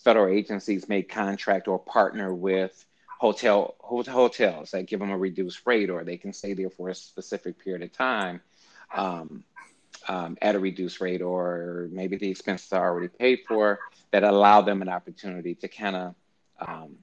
federal 0.05 0.33
agencies 0.33 0.89
may 0.89 1.03
contract 1.03 1.67
or 1.67 1.81
partner 1.81 2.33
with 2.33 2.87
hotel 3.19 3.75
hotels 3.81 4.71
that 4.71 4.87
give 4.87 5.01
them 5.01 5.11
a 5.11 5.19
reduced 5.19 5.67
rate, 5.67 5.91
or 5.91 6.05
they 6.05 6.19
can 6.19 6.33
stay 6.33 6.55
there 6.55 6.71
for 6.71 6.89
a 6.89 6.95
specific 6.95 7.59
period 7.59 7.83
of 7.83 7.93
time 7.93 8.41
um, 8.95 9.45
um, 10.09 10.37
at 10.43 10.55
a 10.55 10.59
reduced 10.59 11.01
rate, 11.01 11.23
or 11.23 11.89
maybe 11.93 12.17
the 12.17 12.31
expenses 12.31 12.73
are 12.73 12.91
already 12.91 13.09
paid 13.09 13.41
for 13.47 13.79
that 14.11 14.25
allow 14.25 14.63
them 14.63 14.83
an 14.83 14.89
opportunity 14.89 15.55
to 15.55 15.69
kind 15.69 15.97
of 15.97 16.15
um, 16.67 16.97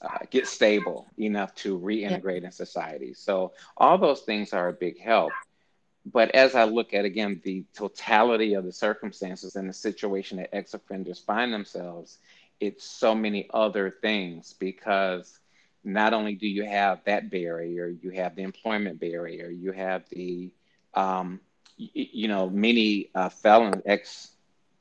uh, 0.00 0.18
get 0.30 0.46
stable 0.46 1.06
enough 1.18 1.54
to 1.56 1.78
reintegrate 1.78 2.40
yeah. 2.40 2.46
in 2.46 2.52
society. 2.52 3.14
So 3.14 3.52
all 3.76 3.98
those 3.98 4.20
things 4.20 4.52
are 4.52 4.68
a 4.68 4.72
big 4.72 5.00
help. 5.00 5.32
But 6.06 6.34
as 6.34 6.54
I 6.54 6.64
look 6.64 6.92
at 6.92 7.04
again 7.04 7.40
the 7.44 7.64
totality 7.74 8.54
of 8.54 8.64
the 8.64 8.72
circumstances 8.72 9.56
and 9.56 9.68
the 9.68 9.72
situation 9.72 10.36
that 10.38 10.54
ex 10.54 10.74
offenders 10.74 11.18
find 11.18 11.52
themselves, 11.52 12.18
it's 12.60 12.84
so 12.84 13.14
many 13.14 13.48
other 13.52 13.90
things 14.02 14.54
because 14.58 15.38
not 15.82 16.12
only 16.12 16.34
do 16.34 16.46
you 16.46 16.64
have 16.64 17.00
that 17.04 17.30
barrier, 17.30 17.88
you 17.88 18.10
have 18.10 18.36
the 18.36 18.42
employment 18.42 19.00
barrier, 19.00 19.48
you 19.48 19.72
have 19.72 20.04
the, 20.10 20.50
um, 20.94 21.40
you 21.76 22.28
know, 22.28 22.48
many 22.48 23.10
uh, 23.14 23.28
felon 23.28 23.82
ex 23.84 24.30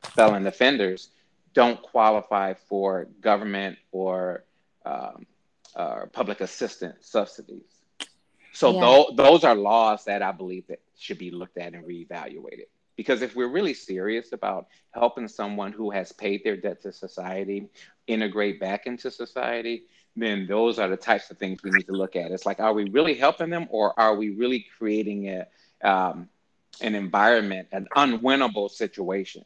felon 0.02 0.46
offenders 0.48 1.10
don't 1.54 1.82
qualify 1.82 2.54
for 2.54 3.08
government 3.22 3.78
or 3.92 4.44
um, 4.86 5.26
uh, 5.76 6.06
public 6.12 6.42
assistance 6.42 7.08
subsidies. 7.08 7.64
So 8.54 8.74
yeah. 8.74 8.86
th- 8.86 9.18
those 9.18 9.44
are 9.44 9.56
laws 9.56 10.06
that 10.06 10.22
I 10.22 10.32
believe 10.32 10.68
that 10.68 10.80
should 10.98 11.18
be 11.18 11.32
looked 11.32 11.58
at 11.58 11.74
and 11.74 11.86
reevaluated. 11.86 12.68
Because 12.96 13.24
if 13.24 13.36
we're 13.36 13.48
really 13.50 13.74
serious 13.74 14.34
about 14.34 14.68
helping 14.92 15.28
someone 15.28 15.72
who 15.72 15.90
has 15.90 16.12
paid 16.12 16.44
their 16.44 16.56
debt 16.56 16.84
to 16.84 16.92
society 16.92 17.70
integrate 18.06 18.60
back 18.60 18.86
into 18.86 19.10
society, 19.10 19.86
then 20.16 20.46
those 20.46 20.78
are 20.78 20.88
the 20.88 20.98
types 20.98 21.32
of 21.32 21.40
things 21.40 21.64
we 21.64 21.72
need 21.72 21.88
to 21.88 21.94
look 21.94 22.16
at. 22.16 22.30
It's 22.30 22.46
like, 22.46 22.60
are 22.60 22.74
we 22.74 22.90
really 22.92 23.16
helping 23.16 23.50
them, 23.50 23.68
or 23.72 24.00
are 24.00 24.16
we 24.16 24.30
really 24.30 24.68
creating 24.78 25.30
a 25.30 25.48
um, 25.84 26.30
an 26.82 26.96
environment, 26.96 27.68
an 27.72 27.88
unwinnable 27.96 28.70
situation? 28.70 29.46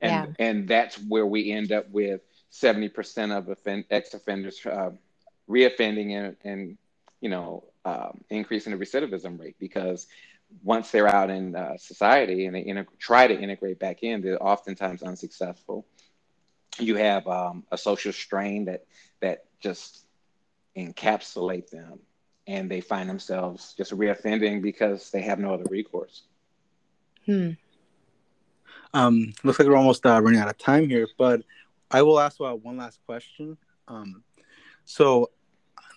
And 0.00 0.34
yeah. 0.38 0.46
and 0.46 0.68
that's 0.68 0.96
where 0.96 1.26
we 1.26 1.52
end 1.52 1.72
up 1.72 1.88
with 1.90 2.20
seventy 2.50 2.88
percent 2.88 3.32
of 3.32 3.48
offend- 3.48 3.84
ex-offenders 3.90 4.64
uh, 4.66 4.90
reoffending 5.48 6.10
and, 6.12 6.36
and 6.44 6.78
you 7.20 7.28
know 7.28 7.64
um, 7.84 8.20
increasing 8.30 8.76
the 8.76 8.84
recidivism 8.84 9.38
rate 9.38 9.56
because 9.58 10.06
once 10.62 10.90
they're 10.90 11.08
out 11.08 11.30
in 11.30 11.56
uh, 11.56 11.76
society 11.78 12.46
and 12.46 12.54
they 12.54 12.66
inter- 12.66 12.86
try 12.98 13.26
to 13.26 13.38
integrate 13.38 13.78
back 13.78 14.02
in, 14.02 14.20
they're 14.20 14.42
oftentimes 14.42 15.02
unsuccessful. 15.02 15.86
You 16.78 16.96
have 16.96 17.26
um, 17.26 17.64
a 17.70 17.78
social 17.78 18.12
strain 18.12 18.66
that 18.66 18.84
that 19.20 19.44
just 19.60 20.04
encapsulate 20.76 21.70
them 21.70 22.00
and 22.46 22.70
they 22.70 22.80
find 22.80 23.08
themselves 23.08 23.74
just 23.76 23.92
reoffending 23.92 24.62
because 24.62 25.10
they 25.10 25.22
have 25.22 25.38
no 25.38 25.54
other 25.54 25.66
recourse. 25.70 26.22
Hmm. 27.26 27.50
Um, 28.94 29.32
looks 29.42 29.58
like 29.58 29.68
we're 29.68 29.76
almost 29.76 30.04
uh, 30.04 30.20
running 30.20 30.40
out 30.40 30.48
of 30.48 30.58
time 30.58 30.88
here, 30.88 31.08
but 31.16 31.42
I 31.90 32.02
will 32.02 32.20
ask 32.20 32.40
uh, 32.40 32.54
one 32.54 32.76
last 32.76 33.00
question. 33.06 33.56
Um, 33.88 34.22
so, 34.84 35.30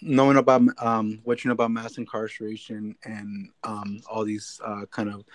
knowing 0.02 0.38
about 0.38 0.62
um, 0.78 1.20
what 1.24 1.44
you 1.44 1.50
know 1.50 1.54
about 1.54 1.72
mass 1.72 1.98
incarceration 1.98 2.96
and 3.04 3.50
um, 3.64 4.02
all 4.10 4.24
these 4.24 4.62
uh, 4.64 4.86
kind 4.92 5.10
of 5.10 5.26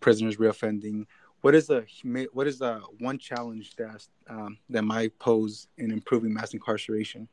prisoners 0.00 0.36
reoffending, 0.36 1.06
what 1.40 1.54
is 1.54 1.66
the 1.66 1.84
what 2.32 2.46
is 2.46 2.58
the 2.58 2.80
one 2.98 3.18
challenge 3.18 3.74
that 3.76 4.06
um, 4.28 4.58
that 4.70 4.82
might 4.82 5.18
pose 5.18 5.66
in 5.78 5.90
improving 5.90 6.32
mass 6.32 6.54
incarceration? 6.54 7.28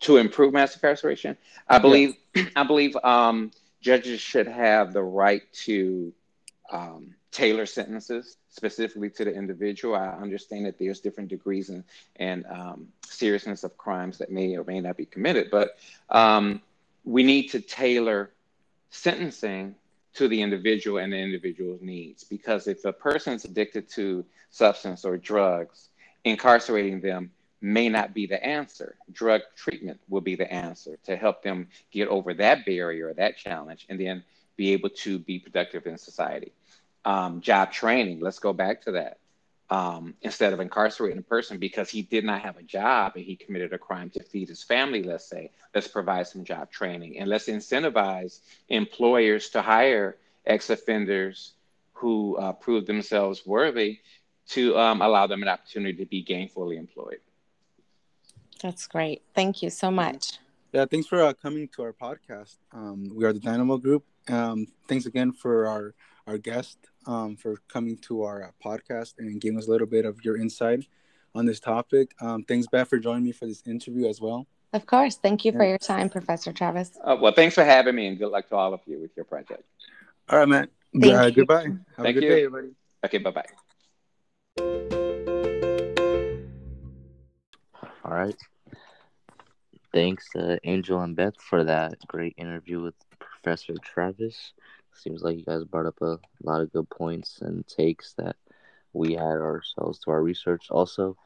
to 0.00 0.16
improve 0.16 0.52
mass 0.52 0.74
incarceration. 0.74 1.36
I 1.68 1.78
believe 1.78 2.14
yeah. 2.34 2.44
I 2.56 2.64
believe 2.64 2.96
um, 3.04 3.50
judges 3.84 4.18
should 4.18 4.48
have 4.48 4.94
the 4.94 5.02
right 5.02 5.42
to 5.52 6.12
um, 6.72 7.14
tailor 7.30 7.66
sentences 7.66 8.38
specifically 8.48 9.10
to 9.10 9.24
the 9.26 9.34
individual. 9.34 9.94
I 9.94 10.08
understand 10.08 10.64
that 10.64 10.78
there's 10.78 11.00
different 11.00 11.28
degrees 11.28 11.68
and 11.68 11.84
and 12.16 12.46
um, 12.46 12.88
seriousness 13.06 13.62
of 13.62 13.76
crimes 13.76 14.18
that 14.18 14.30
may 14.30 14.56
or 14.56 14.64
may 14.64 14.80
not 14.80 14.96
be 14.96 15.04
committed, 15.04 15.50
but 15.50 15.76
um, 16.08 16.62
we 17.04 17.22
need 17.22 17.48
to 17.50 17.60
tailor 17.60 18.30
sentencing 18.90 19.74
to 20.14 20.28
the 20.28 20.40
individual 20.40 20.98
and 20.98 21.12
the 21.12 21.18
individual's 21.18 21.82
needs. 21.82 22.24
Because 22.24 22.66
if 22.68 22.84
a 22.84 22.92
person's 22.92 23.44
addicted 23.44 23.90
to 23.90 24.24
substance 24.50 25.04
or 25.04 25.18
drugs, 25.18 25.88
incarcerating 26.24 27.00
them 27.00 27.30
may 27.64 27.88
not 27.88 28.12
be 28.12 28.26
the 28.26 28.44
answer. 28.44 28.94
Drug 29.10 29.40
treatment 29.56 29.98
will 30.08 30.20
be 30.20 30.36
the 30.36 30.52
answer 30.52 30.98
to 31.04 31.16
help 31.16 31.42
them 31.42 31.68
get 31.90 32.08
over 32.08 32.34
that 32.34 32.66
barrier 32.66 33.08
or 33.08 33.14
that 33.14 33.38
challenge 33.38 33.86
and 33.88 33.98
then 33.98 34.22
be 34.56 34.74
able 34.74 34.90
to 34.90 35.18
be 35.18 35.38
productive 35.38 35.86
in 35.86 35.96
society. 35.96 36.52
Um, 37.06 37.40
job 37.40 37.72
training, 37.72 38.20
let's 38.20 38.38
go 38.38 38.52
back 38.52 38.82
to 38.82 38.92
that. 38.92 39.18
Um, 39.70 40.12
instead 40.20 40.52
of 40.52 40.60
incarcerating 40.60 41.18
a 41.18 41.22
person 41.22 41.56
because 41.56 41.88
he 41.88 42.02
did 42.02 42.22
not 42.22 42.42
have 42.42 42.58
a 42.58 42.62
job 42.62 43.12
and 43.16 43.24
he 43.24 43.34
committed 43.34 43.72
a 43.72 43.78
crime 43.78 44.10
to 44.10 44.22
feed 44.22 44.50
his 44.50 44.62
family, 44.62 45.02
let's 45.02 45.24
say, 45.24 45.50
let's 45.74 45.88
provide 45.88 46.26
some 46.26 46.44
job 46.44 46.70
training 46.70 47.18
and 47.18 47.30
let's 47.30 47.48
incentivize 47.48 48.40
employers 48.68 49.48
to 49.50 49.62
hire 49.62 50.16
ex 50.44 50.68
offenders 50.68 51.54
who 51.94 52.36
uh, 52.36 52.52
prove 52.52 52.84
themselves 52.84 53.46
worthy 53.46 54.00
to 54.48 54.76
um, 54.76 55.00
allow 55.00 55.26
them 55.26 55.42
an 55.42 55.48
opportunity 55.48 55.96
to 55.96 56.04
be 56.04 56.22
gainfully 56.22 56.76
employed. 56.76 57.20
That's 58.64 58.86
great. 58.86 59.20
Thank 59.34 59.62
you 59.62 59.68
so 59.68 59.90
much. 59.90 60.38
Yeah, 60.72 60.86
thanks 60.90 61.06
for 61.06 61.22
uh, 61.22 61.34
coming 61.34 61.68
to 61.76 61.82
our 61.82 61.92
podcast. 61.92 62.56
Um, 62.72 63.12
we 63.14 63.24
are 63.26 63.32
the 63.34 63.38
Dynamo 63.38 63.76
Group. 63.76 64.04
Um, 64.26 64.66
thanks 64.88 65.04
again 65.04 65.32
for 65.32 65.66
our 65.66 65.94
our 66.26 66.38
guest 66.38 66.78
um, 67.06 67.36
for 67.36 67.58
coming 67.68 67.98
to 68.08 68.22
our 68.22 68.44
uh, 68.44 68.50
podcast 68.64 69.12
and 69.18 69.38
giving 69.38 69.58
us 69.58 69.66
a 69.68 69.70
little 69.70 69.86
bit 69.86 70.06
of 70.06 70.24
your 70.24 70.38
insight. 70.38 70.86
on 71.34 71.44
this 71.44 71.60
topic. 71.60 72.12
Um, 72.22 72.42
thanks, 72.44 72.66
Beth, 72.72 72.88
for 72.88 72.98
joining 72.98 73.24
me 73.24 73.32
for 73.32 73.44
this 73.46 73.62
interview 73.66 74.08
as 74.08 74.18
well. 74.20 74.46
Of 74.72 74.86
course. 74.86 75.16
Thank 75.16 75.44
you 75.44 75.52
for 75.52 75.64
your 75.66 75.78
time, 75.78 76.08
Professor 76.08 76.50
Travis. 76.52 76.96
Uh, 77.04 77.16
well, 77.20 77.32
thanks 77.34 77.54
for 77.54 77.64
having 77.64 77.94
me, 77.96 78.06
and 78.06 78.16
good 78.16 78.30
luck 78.30 78.48
to 78.48 78.56
all 78.56 78.72
of 78.72 78.80
you 78.86 78.98
with 79.02 79.10
your 79.16 79.26
project. 79.26 79.64
All 80.30 80.38
right, 80.38 80.48
man. 80.48 80.68
Thank 80.98 81.12
Uh, 81.14 81.26
you. 81.26 81.32
goodbye. 81.32 81.64
Have 81.64 82.04
Thank 82.06 82.16
a 82.16 82.20
good 82.20 82.22
you. 82.22 82.30
day, 82.30 82.44
everybody. 82.46 82.72
Okay, 83.04 83.18
bye 83.18 83.30
bye. 83.38 83.50
All 88.06 88.14
right. 88.22 88.36
Thanks, 89.94 90.34
uh, 90.34 90.56
Angel 90.64 91.00
and 91.02 91.14
Beth, 91.14 91.40
for 91.40 91.62
that 91.62 92.04
great 92.08 92.34
interview 92.36 92.82
with 92.82 92.96
Professor 93.20 93.74
Travis. 93.80 94.52
Seems 94.92 95.22
like 95.22 95.36
you 95.36 95.44
guys 95.44 95.62
brought 95.62 95.86
up 95.86 96.00
a 96.02 96.18
lot 96.42 96.60
of 96.60 96.72
good 96.72 96.90
points 96.90 97.38
and 97.42 97.64
takes 97.68 98.12
that 98.14 98.34
we 98.92 99.12
had 99.12 99.22
ourselves 99.22 100.00
to 100.00 100.10
our 100.10 100.20
research 100.20 100.66
also. 100.68 101.16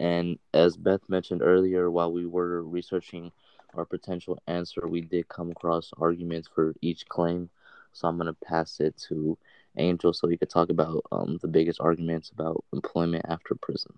And 0.00 0.40
as 0.52 0.76
Beth 0.76 1.02
mentioned 1.08 1.40
earlier, 1.40 1.88
while 1.88 2.12
we 2.12 2.26
were 2.26 2.64
researching 2.64 3.30
our 3.74 3.84
potential 3.84 4.42
answer, 4.48 4.88
we 4.88 5.02
did 5.02 5.28
come 5.28 5.52
across 5.52 5.92
arguments 5.96 6.48
for 6.52 6.74
each 6.82 7.06
claim. 7.08 7.48
So 7.92 8.08
I'm 8.08 8.16
going 8.16 8.26
to 8.26 8.44
pass 8.44 8.80
it 8.80 8.96
to 9.08 9.38
Angel 9.76 10.12
so 10.12 10.26
he 10.26 10.36
could 10.36 10.50
talk 10.50 10.70
about 10.70 11.04
um, 11.12 11.38
the 11.42 11.48
biggest 11.48 11.78
arguments 11.80 12.30
about 12.30 12.64
employment 12.72 13.24
after 13.28 13.54
prison. 13.54 13.96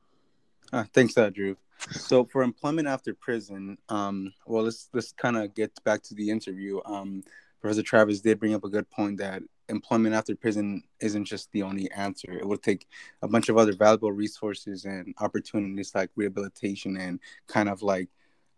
Uh, 0.71 0.85
thanks, 0.93 1.17
uh, 1.17 1.31
Drew. 1.31 1.57
So 1.91 2.25
for 2.25 2.43
employment 2.43 2.89
after 2.89 3.15
prison, 3.15 3.79
um, 3.89 4.33
well, 4.47 4.65
let's 4.65 4.89
let's 4.93 5.13
kind 5.13 5.37
of 5.37 5.55
get 5.55 5.73
back 5.85 6.03
to 6.05 6.15
the 6.15 6.29
interview. 6.31 6.81
Um, 6.85 7.23
Professor 7.61 7.83
Travis 7.83 8.21
did 8.21 8.39
bring 8.39 8.55
up 8.55 8.65
a 8.65 8.69
good 8.69 8.89
point 8.91 9.19
that 9.19 9.43
employment 9.69 10.15
after 10.15 10.35
prison 10.35 10.83
isn't 11.01 11.25
just 11.25 11.51
the 11.53 11.63
only 11.63 11.91
answer. 11.93 12.33
It 12.33 12.47
will 12.47 12.59
take 12.59 12.87
a 13.23 13.29
bunch 13.29 13.49
of 13.49 13.59
other 13.59 13.73
valuable 13.73 14.13
resources 14.13 14.85
and 14.85 15.15
opportunities 15.19 15.95
like 15.95 16.11
rehabilitation 16.17 16.97
and 16.97 17.21
kind 17.47 17.69
of 17.69 17.83
like, 17.83 18.09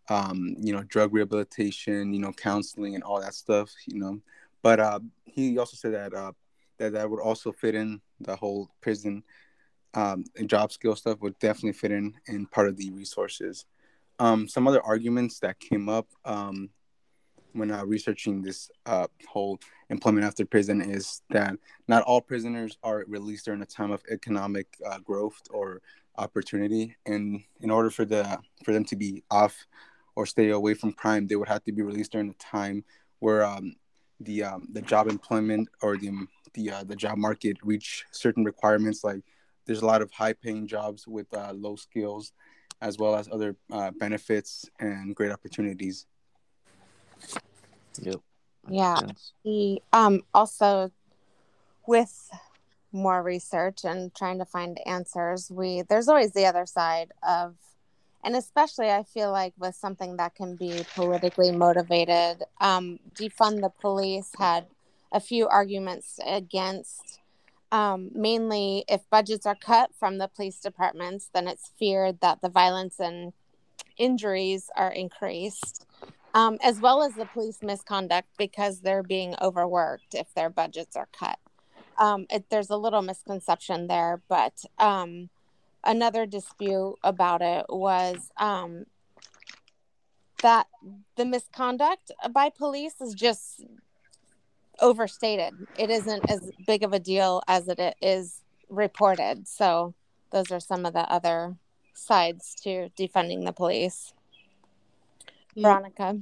um, 0.08 0.54
you 0.58 0.72
know, 0.72 0.82
drug 0.84 1.12
rehabilitation, 1.12 2.12
you 2.12 2.20
know, 2.20 2.32
counseling 2.32 2.94
and 2.94 3.04
all 3.04 3.20
that 3.20 3.34
stuff, 3.34 3.70
you 3.86 3.98
know. 3.98 4.20
But 4.62 4.80
uh, 4.80 5.00
he 5.24 5.58
also 5.58 5.76
said 5.76 5.94
that 5.94 6.14
uh, 6.14 6.32
that 6.78 6.92
that 6.92 7.10
would 7.10 7.20
also 7.20 7.52
fit 7.52 7.74
in 7.74 8.00
the 8.20 8.36
whole 8.36 8.70
prison 8.80 9.22
um, 9.94 10.24
and 10.36 10.48
job 10.48 10.72
skill 10.72 10.96
stuff 10.96 11.20
would 11.20 11.38
definitely 11.38 11.72
fit 11.72 11.92
in 11.92 12.14
in 12.26 12.46
part 12.46 12.68
of 12.68 12.76
the 12.76 12.90
resources. 12.90 13.66
Um, 14.18 14.48
some 14.48 14.68
other 14.68 14.82
arguments 14.82 15.40
that 15.40 15.58
came 15.58 15.88
up 15.88 16.06
um, 16.24 16.70
when 17.52 17.70
uh, 17.70 17.84
researching 17.84 18.42
this 18.42 18.70
uh, 18.86 19.06
whole 19.28 19.58
employment 19.88 20.26
after 20.26 20.44
prison 20.44 20.80
is 20.80 21.22
that 21.30 21.56
not 21.88 22.02
all 22.02 22.20
prisoners 22.20 22.78
are 22.82 23.04
released 23.08 23.46
during 23.46 23.62
a 23.62 23.66
time 23.66 23.90
of 23.90 24.02
economic 24.10 24.66
uh, 24.86 24.98
growth 24.98 25.40
or 25.50 25.80
opportunity, 26.16 26.96
and 27.06 27.42
in 27.60 27.70
order 27.70 27.90
for 27.90 28.04
the 28.04 28.38
for 28.64 28.72
them 28.72 28.84
to 28.84 28.96
be 28.96 29.24
off 29.30 29.66
or 30.16 30.26
stay 30.26 30.50
away 30.50 30.74
from 30.74 30.92
crime, 30.92 31.26
they 31.26 31.36
would 31.36 31.48
have 31.48 31.64
to 31.64 31.72
be 31.72 31.82
released 31.82 32.12
during 32.12 32.28
a 32.30 32.34
time 32.34 32.84
where 33.20 33.44
um, 33.44 33.74
the 34.20 34.44
um, 34.44 34.68
the 34.72 34.82
job 34.82 35.08
employment 35.08 35.68
or 35.82 35.96
the 35.96 36.10
the 36.54 36.70
uh, 36.70 36.84
the 36.84 36.96
job 36.96 37.16
market 37.16 37.56
reach 37.62 38.04
certain 38.10 38.44
requirements 38.44 39.02
like 39.02 39.22
there's 39.66 39.82
a 39.82 39.86
lot 39.86 40.02
of 40.02 40.10
high 40.10 40.32
paying 40.32 40.66
jobs 40.66 41.06
with 41.06 41.32
uh, 41.34 41.52
low 41.52 41.76
skills 41.76 42.32
as 42.82 42.96
well 42.96 43.14
as 43.14 43.28
other 43.30 43.56
uh, 43.70 43.90
benefits 43.98 44.68
and 44.80 45.14
great 45.14 45.32
opportunities 45.32 46.06
Yep. 48.00 48.20
Yeah. 48.68 48.98
Yes. 49.06 49.32
He 49.42 49.82
um 49.92 50.22
also 50.34 50.90
with 51.86 52.30
more 52.92 53.22
research 53.22 53.84
and 53.84 54.14
trying 54.14 54.38
to 54.38 54.44
find 54.44 54.78
answers, 54.86 55.50
we 55.50 55.82
there's 55.82 56.08
always 56.08 56.32
the 56.32 56.46
other 56.46 56.66
side 56.66 57.12
of 57.26 57.54
and 58.22 58.36
especially 58.36 58.90
I 58.90 59.02
feel 59.02 59.32
like 59.32 59.54
with 59.58 59.74
something 59.74 60.16
that 60.18 60.34
can 60.34 60.54
be 60.54 60.84
politically 60.94 61.52
motivated, 61.52 62.44
um, 62.60 62.98
defund 63.14 63.62
the 63.62 63.70
police 63.80 64.30
had 64.38 64.66
a 65.10 65.20
few 65.20 65.48
arguments 65.48 66.20
against 66.26 67.19
um, 67.72 68.10
mainly 68.14 68.84
if 68.88 69.08
budgets 69.10 69.46
are 69.46 69.54
cut 69.54 69.90
from 69.98 70.18
the 70.18 70.28
police 70.28 70.60
departments, 70.60 71.30
then 71.32 71.48
it's 71.48 71.70
feared 71.78 72.20
that 72.20 72.40
the 72.40 72.48
violence 72.48 72.98
and 72.98 73.32
injuries 73.96 74.70
are 74.76 74.90
increased 74.90 75.86
um, 76.34 76.58
as 76.62 76.80
well 76.80 77.02
as 77.02 77.14
the 77.14 77.26
police 77.26 77.58
misconduct 77.62 78.28
because 78.38 78.80
they're 78.80 79.02
being 79.02 79.34
overworked 79.40 80.14
if 80.14 80.32
their 80.34 80.50
budgets 80.50 80.96
are 80.96 81.08
cut. 81.12 81.38
Um, 81.98 82.26
it, 82.30 82.44
there's 82.50 82.70
a 82.70 82.76
little 82.76 83.02
misconception 83.02 83.88
there, 83.88 84.22
but 84.28 84.64
um, 84.78 85.28
another 85.84 86.26
dispute 86.26 86.96
about 87.02 87.42
it 87.42 87.66
was 87.68 88.30
um, 88.38 88.84
that 90.42 90.66
the 91.16 91.24
misconduct 91.24 92.10
by 92.32 92.48
police 92.48 93.00
is 93.00 93.14
just 93.14 93.64
overstated. 94.80 95.66
It 95.78 95.90
isn't 95.90 96.30
as 96.30 96.52
big 96.66 96.82
of 96.82 96.92
a 96.92 96.98
deal 96.98 97.42
as 97.48 97.68
it 97.68 97.96
is 98.00 98.40
reported. 98.68 99.46
So 99.48 99.94
those 100.32 100.50
are 100.50 100.60
some 100.60 100.86
of 100.86 100.92
the 100.92 101.10
other 101.10 101.56
sides 101.94 102.54
to 102.62 102.90
defunding 102.98 103.44
the 103.44 103.52
police. 103.52 104.12
Veronica. 105.56 106.18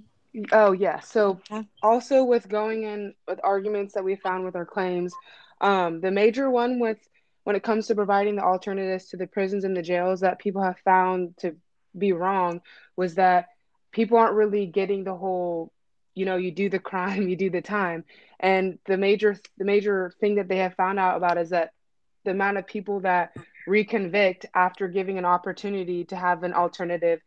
Oh 0.53 0.73
yeah. 0.73 1.01
So 1.01 1.41
Yeah. 1.51 1.63
also 1.83 2.25
with 2.25 2.49
going 2.49 2.85
in 2.85 3.15
with 3.27 3.41
arguments 3.43 3.95
that 3.95 4.05
we 4.05 4.17
found 4.17 4.45
with 4.45 4.57
our 4.57 4.67
claims, 4.67 5.15
um, 5.61 6.01
the 6.01 6.11
major 6.11 6.51
one 6.51 6.79
with 6.79 6.99
when 7.45 7.57
it 7.57 7.63
comes 7.63 7.87
to 7.87 7.95
providing 7.95 8.37
the 8.37 8.43
alternatives 8.45 9.07
to 9.09 9.17
the 9.17 9.27
prisons 9.27 9.65
and 9.65 9.77
the 9.77 9.83
jails 9.83 10.21
that 10.21 10.39
people 10.39 10.63
have 10.63 10.79
found 10.85 11.37
to 11.39 11.57
be 11.97 12.13
wrong 12.13 12.61
was 12.97 13.15
that 13.15 13.49
people 13.91 14.19
aren't 14.19 14.35
really 14.35 14.67
getting 14.67 15.05
the 15.05 15.15
whole, 15.15 15.73
you 16.19 16.25
know, 16.25 16.37
you 16.37 16.51
do 16.51 16.69
the 16.69 16.79
crime, 16.81 17.29
you 17.31 17.37
do 17.37 17.51
the 17.51 17.63
time. 17.63 18.05
And 18.41 18.79
the 18.87 18.97
major 18.97 19.39
the 19.57 19.65
major 19.65 20.13
thing 20.21 20.37
that 20.37 20.49
they 20.49 20.59
have 20.59 20.75
found 20.75 20.99
out 20.99 21.17
about 21.17 21.39
is 21.39 21.51
that 21.51 21.73
the 22.25 22.33
amount 22.33 22.59
of 22.59 22.67
people 22.67 23.01
that 23.01 23.33
reconvict 23.67 24.45
after 24.55 24.89
giving 24.89 25.19
an 25.19 25.25
opportunity 25.25 26.05
to 26.05 26.17
have 26.17 26.43
an 26.43 26.53
alternative 26.53 27.21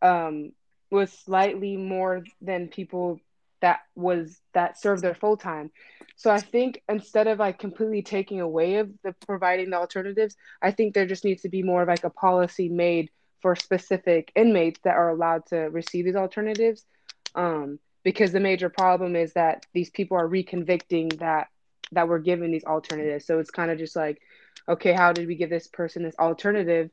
um, 0.00 0.52
was 0.90 1.12
slightly 1.12 1.76
more 1.76 2.24
than 2.40 2.68
people 2.68 3.20
that 3.60 3.80
was 3.94 4.40
that 4.54 4.78
served 4.78 5.02
their 5.02 5.14
full 5.14 5.36
time. 5.36 5.70
So 6.16 6.30
I 6.30 6.40
think 6.40 6.82
instead 6.88 7.28
of 7.28 7.38
like 7.38 7.58
completely 7.58 8.02
taking 8.02 8.40
away 8.40 8.76
of 8.76 8.90
the 9.04 9.14
providing 9.26 9.70
the 9.70 9.76
alternatives, 9.76 10.36
I 10.60 10.72
think 10.72 10.94
there 10.94 11.06
just 11.06 11.24
needs 11.24 11.42
to 11.42 11.48
be 11.48 11.62
more 11.62 11.82
of 11.82 11.88
like 11.88 12.04
a 12.04 12.10
policy 12.10 12.68
made 12.68 13.10
for 13.40 13.56
specific 13.56 14.32
inmates 14.34 14.80
that 14.84 14.96
are 14.96 15.10
allowed 15.10 15.46
to 15.46 15.56
receive 15.56 16.04
these 16.04 16.16
alternatives. 16.16 16.84
Um, 17.34 17.78
because 18.02 18.32
the 18.32 18.40
major 18.40 18.68
problem 18.68 19.16
is 19.16 19.32
that 19.34 19.66
these 19.72 19.90
people 19.90 20.16
are 20.16 20.28
reconvicting 20.28 21.18
that 21.18 21.48
that 21.92 22.08
we're 22.08 22.18
given 22.18 22.50
these 22.50 22.64
alternatives. 22.64 23.26
So 23.26 23.38
it's 23.38 23.50
kind 23.50 23.70
of 23.70 23.78
just 23.78 23.94
like, 23.94 24.20
okay, 24.68 24.92
how 24.92 25.12
did 25.12 25.26
we 25.28 25.34
give 25.34 25.50
this 25.50 25.68
person 25.68 26.02
this 26.02 26.16
alternative 26.18 26.90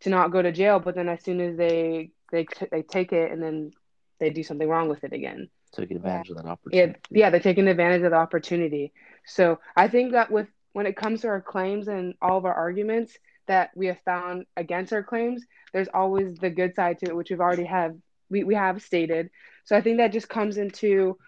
to 0.00 0.10
not 0.10 0.32
go 0.32 0.42
to 0.42 0.52
jail? 0.52 0.80
But 0.80 0.94
then 0.94 1.08
as 1.08 1.22
soon 1.22 1.40
as 1.40 1.56
they 1.56 2.10
they 2.30 2.46
they 2.70 2.82
take 2.82 3.12
it 3.12 3.30
and 3.30 3.42
then 3.42 3.72
they 4.18 4.30
do 4.30 4.42
something 4.42 4.68
wrong 4.68 4.88
with 4.88 5.04
it 5.04 5.12
again. 5.12 5.48
Took 5.72 5.90
advantage 5.90 6.30
of 6.30 6.36
that 6.36 6.58
Yeah, 6.70 6.92
yeah, 7.10 7.30
they're 7.30 7.40
taking 7.40 7.66
advantage 7.66 8.02
of 8.02 8.10
the 8.10 8.16
opportunity. 8.16 8.92
So 9.24 9.58
I 9.74 9.88
think 9.88 10.12
that 10.12 10.30
with 10.30 10.48
when 10.72 10.86
it 10.86 10.96
comes 10.96 11.22
to 11.22 11.28
our 11.28 11.40
claims 11.40 11.88
and 11.88 12.14
all 12.20 12.36
of 12.36 12.44
our 12.44 12.54
arguments 12.54 13.16
that 13.46 13.70
we 13.74 13.86
have 13.86 13.98
found 14.04 14.46
against 14.56 14.92
our 14.92 15.02
claims, 15.02 15.44
there's 15.72 15.88
always 15.92 16.36
the 16.36 16.50
good 16.50 16.74
side 16.74 16.98
to 17.00 17.06
it, 17.06 17.16
which 17.16 17.30
we've 17.30 17.40
already 17.40 17.64
have 17.64 17.94
we, 18.30 18.44
we 18.44 18.54
have 18.54 18.82
stated. 18.82 19.30
So 19.64 19.76
I 19.76 19.80
think 19.80 19.98
that 19.98 20.12
just 20.12 20.28
comes 20.28 20.56
into 20.58 21.18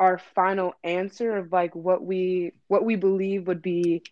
our 0.00 0.18
final 0.18 0.74
answer 0.82 1.36
of 1.36 1.52
like 1.52 1.74
what 1.74 2.04
we 2.04 2.52
what 2.66 2.84
we 2.84 2.96
believe 2.96 3.46
would 3.46 3.62
be 3.62 4.02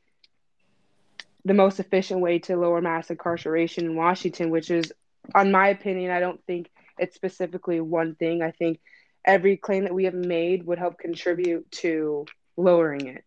the 1.45 1.55
most 1.55 1.81
efficient 1.81 2.21
way 2.21 2.39
to 2.39 2.57
lower 2.57 2.81
mass 2.81 3.11
incarceration 3.11 3.85
in 3.85 3.97
Washington, 3.97 4.51
which 4.51 4.71
is, 4.71 4.93
on 5.35 5.51
my 5.51 5.69
opinion, 5.69 6.11
I 6.13 6.21
don't 6.21 6.45
think 6.47 6.71
it's 6.99 7.17
specifically 7.17 7.81
one 7.81 8.15
thing. 8.15 8.43
I 8.43 8.53
think 8.53 8.79
every 9.25 9.57
claim 9.57 9.85
that 9.85 9.95
we 9.95 10.05
have 10.05 10.15
made 10.15 10.65
would 10.67 10.79
help 10.79 10.99
contribute 10.99 11.71
to 11.73 12.27
lowering 12.57 13.07
it. 13.09 13.25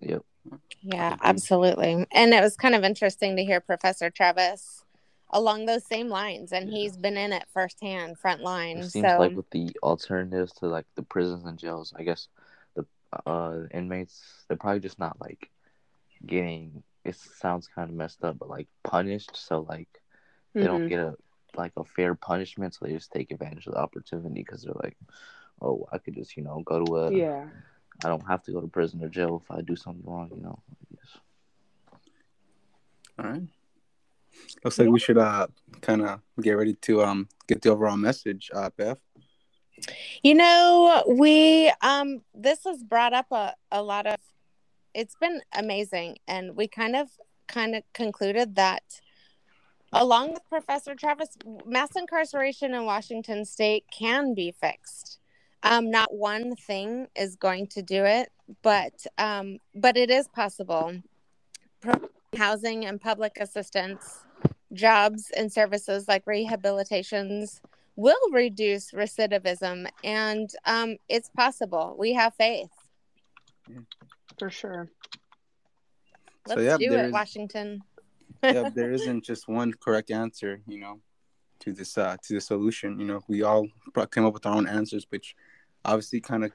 Yep. 0.00 0.24
Yeah, 0.80 1.16
absolutely. 1.22 2.06
And 2.10 2.32
it 2.34 2.42
was 2.42 2.56
kind 2.56 2.74
of 2.74 2.84
interesting 2.84 3.36
to 3.36 3.44
hear 3.44 3.60
Professor 3.60 4.10
Travis 4.10 4.84
along 5.32 5.66
those 5.66 5.84
same 5.84 6.08
lines, 6.08 6.52
and 6.52 6.68
he's 6.68 6.96
been 6.96 7.16
in 7.16 7.32
it 7.32 7.44
firsthand, 7.52 8.18
front 8.18 8.42
line. 8.42 8.78
It 8.78 8.84
seems 8.84 9.06
So 9.08 9.18
like 9.18 9.36
with 9.36 9.50
the 9.50 9.70
alternatives 9.82 10.52
to 10.54 10.66
like 10.66 10.86
the 10.94 11.02
prisons 11.02 11.44
and 11.44 11.58
jails, 11.58 11.92
I 11.96 12.02
guess 12.02 12.28
the 12.74 12.86
uh 13.26 13.62
inmates 13.72 14.44
they're 14.48 14.56
probably 14.56 14.80
just 14.80 14.98
not 14.98 15.20
like 15.20 15.50
getting. 16.26 16.82
It 17.04 17.16
sounds 17.16 17.66
kind 17.66 17.90
of 17.90 17.96
messed 17.96 18.22
up, 18.24 18.38
but 18.38 18.48
like 18.48 18.68
punished. 18.84 19.36
So 19.36 19.60
like 19.68 19.88
they 20.54 20.64
don't 20.64 20.84
Mhm. 20.84 20.88
get 20.88 21.00
a 21.00 21.16
like 21.56 21.72
a 21.76 21.84
fair 21.84 22.14
punishment, 22.14 22.74
so 22.74 22.86
they 22.86 22.92
just 22.92 23.12
take 23.12 23.30
advantage 23.30 23.66
of 23.66 23.74
the 23.74 23.80
opportunity 23.80 24.42
because 24.42 24.62
they're 24.62 24.74
like, 24.82 24.96
oh, 25.60 25.86
I 25.92 25.98
could 25.98 26.14
just 26.14 26.36
you 26.36 26.42
know 26.42 26.62
go 26.64 26.84
to 26.84 26.96
a. 26.96 27.12
Yeah. 27.12 27.48
I 28.04 28.08
don't 28.08 28.26
have 28.26 28.42
to 28.44 28.52
go 28.52 28.60
to 28.60 28.66
prison 28.66 29.04
or 29.04 29.08
jail 29.08 29.42
if 29.44 29.50
I 29.50 29.60
do 29.60 29.76
something 29.76 30.02
wrong. 30.04 30.30
You 30.34 30.42
know. 30.42 30.58
I 30.70 30.94
guess. 30.94 31.18
all 33.18 33.30
right 33.30 33.42
looks 34.64 34.78
like 34.78 34.88
we 34.88 34.98
should 34.98 35.18
uh 35.18 35.46
kind 35.80 36.02
of 36.02 36.20
get 36.40 36.52
ready 36.52 36.74
to 36.74 37.02
um 37.02 37.28
get 37.48 37.62
the 37.62 37.70
overall 37.70 37.96
message, 37.96 38.50
uh, 38.54 38.70
Beth. 38.76 38.98
You 40.22 40.34
know, 40.34 41.04
we 41.08 41.72
um 41.80 42.22
this 42.34 42.64
has 42.64 42.82
brought 42.82 43.12
up 43.12 43.26
a, 43.30 43.54
a 43.70 43.82
lot 43.82 44.06
of 44.06 44.16
it's 44.94 45.16
been 45.20 45.40
amazing 45.54 46.18
and 46.28 46.56
we 46.56 46.68
kind 46.68 46.96
of 46.96 47.08
kind 47.48 47.74
of 47.74 47.82
concluded 47.92 48.56
that 48.56 48.82
along 49.92 50.32
with 50.32 50.48
Professor 50.48 50.94
Travis, 50.94 51.36
mass 51.66 51.90
incarceration 51.96 52.74
in 52.74 52.84
Washington 52.84 53.44
state 53.44 53.84
can 53.90 54.34
be 54.34 54.52
fixed. 54.52 55.18
Um, 55.62 55.90
not 55.90 56.12
one 56.12 56.56
thing 56.56 57.06
is 57.14 57.36
going 57.36 57.68
to 57.68 57.82
do 57.82 58.04
it, 58.04 58.30
but 58.62 59.06
um, 59.18 59.58
but 59.74 59.96
it 59.96 60.10
is 60.10 60.26
possible. 60.28 61.00
Housing 62.36 62.86
and 62.86 63.00
public 63.00 63.36
assistance, 63.38 64.24
jobs 64.72 65.30
and 65.36 65.52
services 65.52 66.08
like 66.08 66.24
rehabilitations 66.24 67.60
will 67.96 68.30
reduce 68.32 68.92
recidivism, 68.92 69.86
and 70.02 70.50
um, 70.64 70.96
it's 71.08 71.28
possible. 71.30 71.94
We 71.98 72.14
have 72.14 72.34
faith. 72.34 72.70
For 74.38 74.50
sure. 74.50 74.88
Let's 76.46 76.62
yeah, 76.62 76.76
do 76.78 76.90
there 76.90 77.04
it, 77.04 77.06
is- 77.06 77.12
Washington. 77.12 77.82
yeah, 78.42 78.68
there 78.74 78.90
isn't 78.92 79.24
just 79.24 79.46
one 79.48 79.72
correct 79.74 80.10
answer, 80.10 80.60
you 80.66 80.78
know, 80.80 81.00
to 81.60 81.72
this 81.72 81.96
uh 81.98 82.16
to 82.24 82.34
the 82.34 82.40
solution. 82.40 82.98
You 82.98 83.06
know, 83.06 83.20
we 83.28 83.42
all 83.42 83.68
pro- 83.92 84.06
came 84.06 84.24
up 84.24 84.34
with 84.34 84.46
our 84.46 84.56
own 84.56 84.66
answers, 84.66 85.06
which 85.10 85.36
obviously 85.84 86.20
kind 86.20 86.44
of 86.44 86.52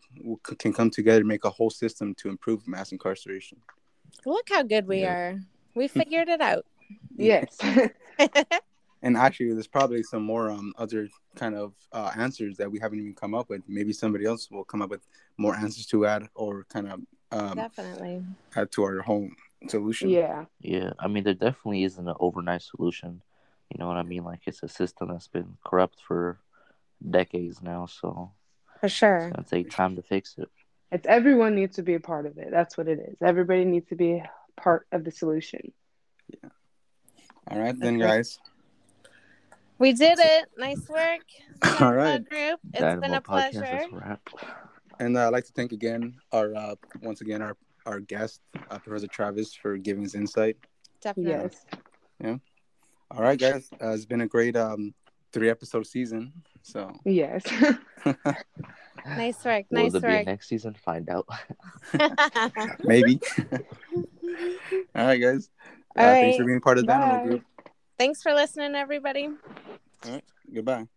can 0.58 0.74
come 0.74 0.90
together 0.90 1.20
and 1.20 1.28
make 1.28 1.46
a 1.46 1.50
whole 1.50 1.70
system 1.70 2.16
to 2.16 2.30
improve 2.30 2.68
mass 2.68 2.92
incarceration. 2.92 3.60
Look 4.26 4.50
how 4.50 4.64
good 4.64 4.88
we 4.88 5.02
Yeah. 5.02 5.14
are. 5.14 5.40
We 5.76 5.88
figured 6.00 6.28
it 6.30 6.42
out. 6.42 6.66
Yes. 7.16 7.58
And 9.04 9.16
actually, 9.16 9.54
there's 9.54 9.68
probably 9.68 10.02
some 10.04 10.24
more 10.24 10.50
um 10.50 10.74
other 10.78 11.08
kind 11.36 11.56
of 11.56 11.74
uh, 11.94 12.12
answers 12.18 12.58
that 12.58 12.72
we 12.72 12.80
haven't 12.80 13.00
even 13.00 13.14
come 13.14 13.36
up 13.36 13.48
with. 13.50 13.62
Maybe 13.68 13.94
somebody 13.94 14.26
else 14.26 14.50
will 14.50 14.64
come 14.64 14.82
up 14.82 14.90
with 14.90 15.06
more 15.38 15.56
answers 15.56 15.86
to 15.88 16.06
add 16.08 16.28
or 16.34 16.66
kind 16.70 16.92
of 16.92 17.02
um, 17.32 17.56
Definitely. 17.56 18.24
add 18.56 18.72
to 18.72 18.84
our 18.84 19.02
home 19.02 19.36
solution. 19.68 20.10
yeah. 20.10 20.46
Yeah, 20.62 20.94
I 21.00 21.08
mean, 21.08 21.24
there 21.24 21.36
definitely 21.36 21.84
isn't 21.84 22.08
an 22.08 22.16
overnight 22.20 22.64
solution. 22.64 23.22
You 23.70 23.78
know 23.78 23.88
what 23.88 23.98
I 23.98 24.04
mean? 24.04 24.24
Like, 24.24 24.42
it's 24.46 24.64
a 24.64 24.68
system 24.68 25.10
that's 25.10 25.28
been 25.28 25.58
corrupt 25.64 26.00
for 26.08 26.40
decades 27.08 27.62
now, 27.62 27.86
so 27.86 28.32
For 28.80 28.90
sure. 28.90 29.18
it's 29.28 29.36
gonna 29.36 29.48
take 29.48 29.70
time 29.70 29.96
to 29.98 30.02
fix 30.02 30.36
it. 30.40 30.50
It's 30.92 31.06
everyone 31.06 31.54
needs 31.54 31.76
to 31.76 31.84
be 31.84 31.94
a 31.94 32.00
part 32.00 32.26
of 32.26 32.38
it. 32.38 32.48
That's 32.50 32.78
what 32.78 32.88
it 32.88 33.00
is. 33.00 33.18
Everybody 33.22 33.66
needs 33.66 33.90
to 33.90 33.96
be 33.96 34.24
part 34.56 34.88
of 34.92 35.04
the 35.04 35.12
solution. 35.12 35.72
All 37.50 37.60
right, 37.60 37.78
then, 37.80 37.98
guys. 37.98 38.40
We 39.80 39.94
did 39.94 40.18
it. 40.20 40.50
Nice 40.58 40.88
work. 40.90 41.22
All 41.82 41.94
right. 41.94 42.18
Group. 42.28 42.60
It's 42.74 42.82
Dynamo 42.82 43.02
been 43.02 43.14
a 43.14 43.22
pleasure. 43.22 43.64
is 43.64 43.86
a 43.92 43.96
wrap. 43.96 44.28
And 45.00 45.16
uh, 45.16 45.28
I'd 45.28 45.34
like 45.34 45.46
to 45.46 45.52
thank 45.54 45.72
again 45.72 46.16
our 46.32 46.54
uh, 46.56 46.76
once 47.02 47.22
again 47.22 47.42
our 47.42 47.56
our 47.86 48.00
guest, 48.00 48.42
uh, 48.72 48.80
Professor 48.80 49.08
Travis, 49.08 49.54
for 49.54 49.78
giving 49.78 50.04
his 50.04 50.16
insight. 50.16 50.58
Definitely. 51.02 51.52
Yes. 52.22 52.40
All 53.12 53.22
right, 53.22 53.40
guys. 53.40 53.70
Uh, 53.82 53.92
it's 53.92 54.06
been 54.06 54.22
a 54.22 54.28
great 54.28 54.56
um 54.58 54.94
three 55.32 55.50
episode 55.50 55.86
season. 55.86 56.34
So 56.64 56.92
Yes. 57.06 57.44
Nice 59.06 59.46
work. 59.46 59.66
Will 59.70 59.84
Nice 59.84 59.92
there 59.94 60.02
be 60.02 60.08
a 60.08 60.12
work. 60.18 60.26
next 60.26 60.50
season? 60.50 60.74
Find 60.84 61.10
out. 61.10 61.28
maybe. 62.84 63.22
All 64.96 65.06
right, 65.06 65.18
guys. 65.22 65.50
Thanks 65.98 66.38
for 66.38 66.46
being 66.46 66.62
part 66.62 66.78
of 66.78 66.86
the 66.86 66.94
Bye. 66.94 67.22
group. 67.24 67.44
Thanks 67.98 68.22
for 68.22 68.34
listening, 68.34 68.76
everybody. 68.76 69.30
All 70.06 70.12
right. 70.12 70.24
Goodbye. 70.54 70.88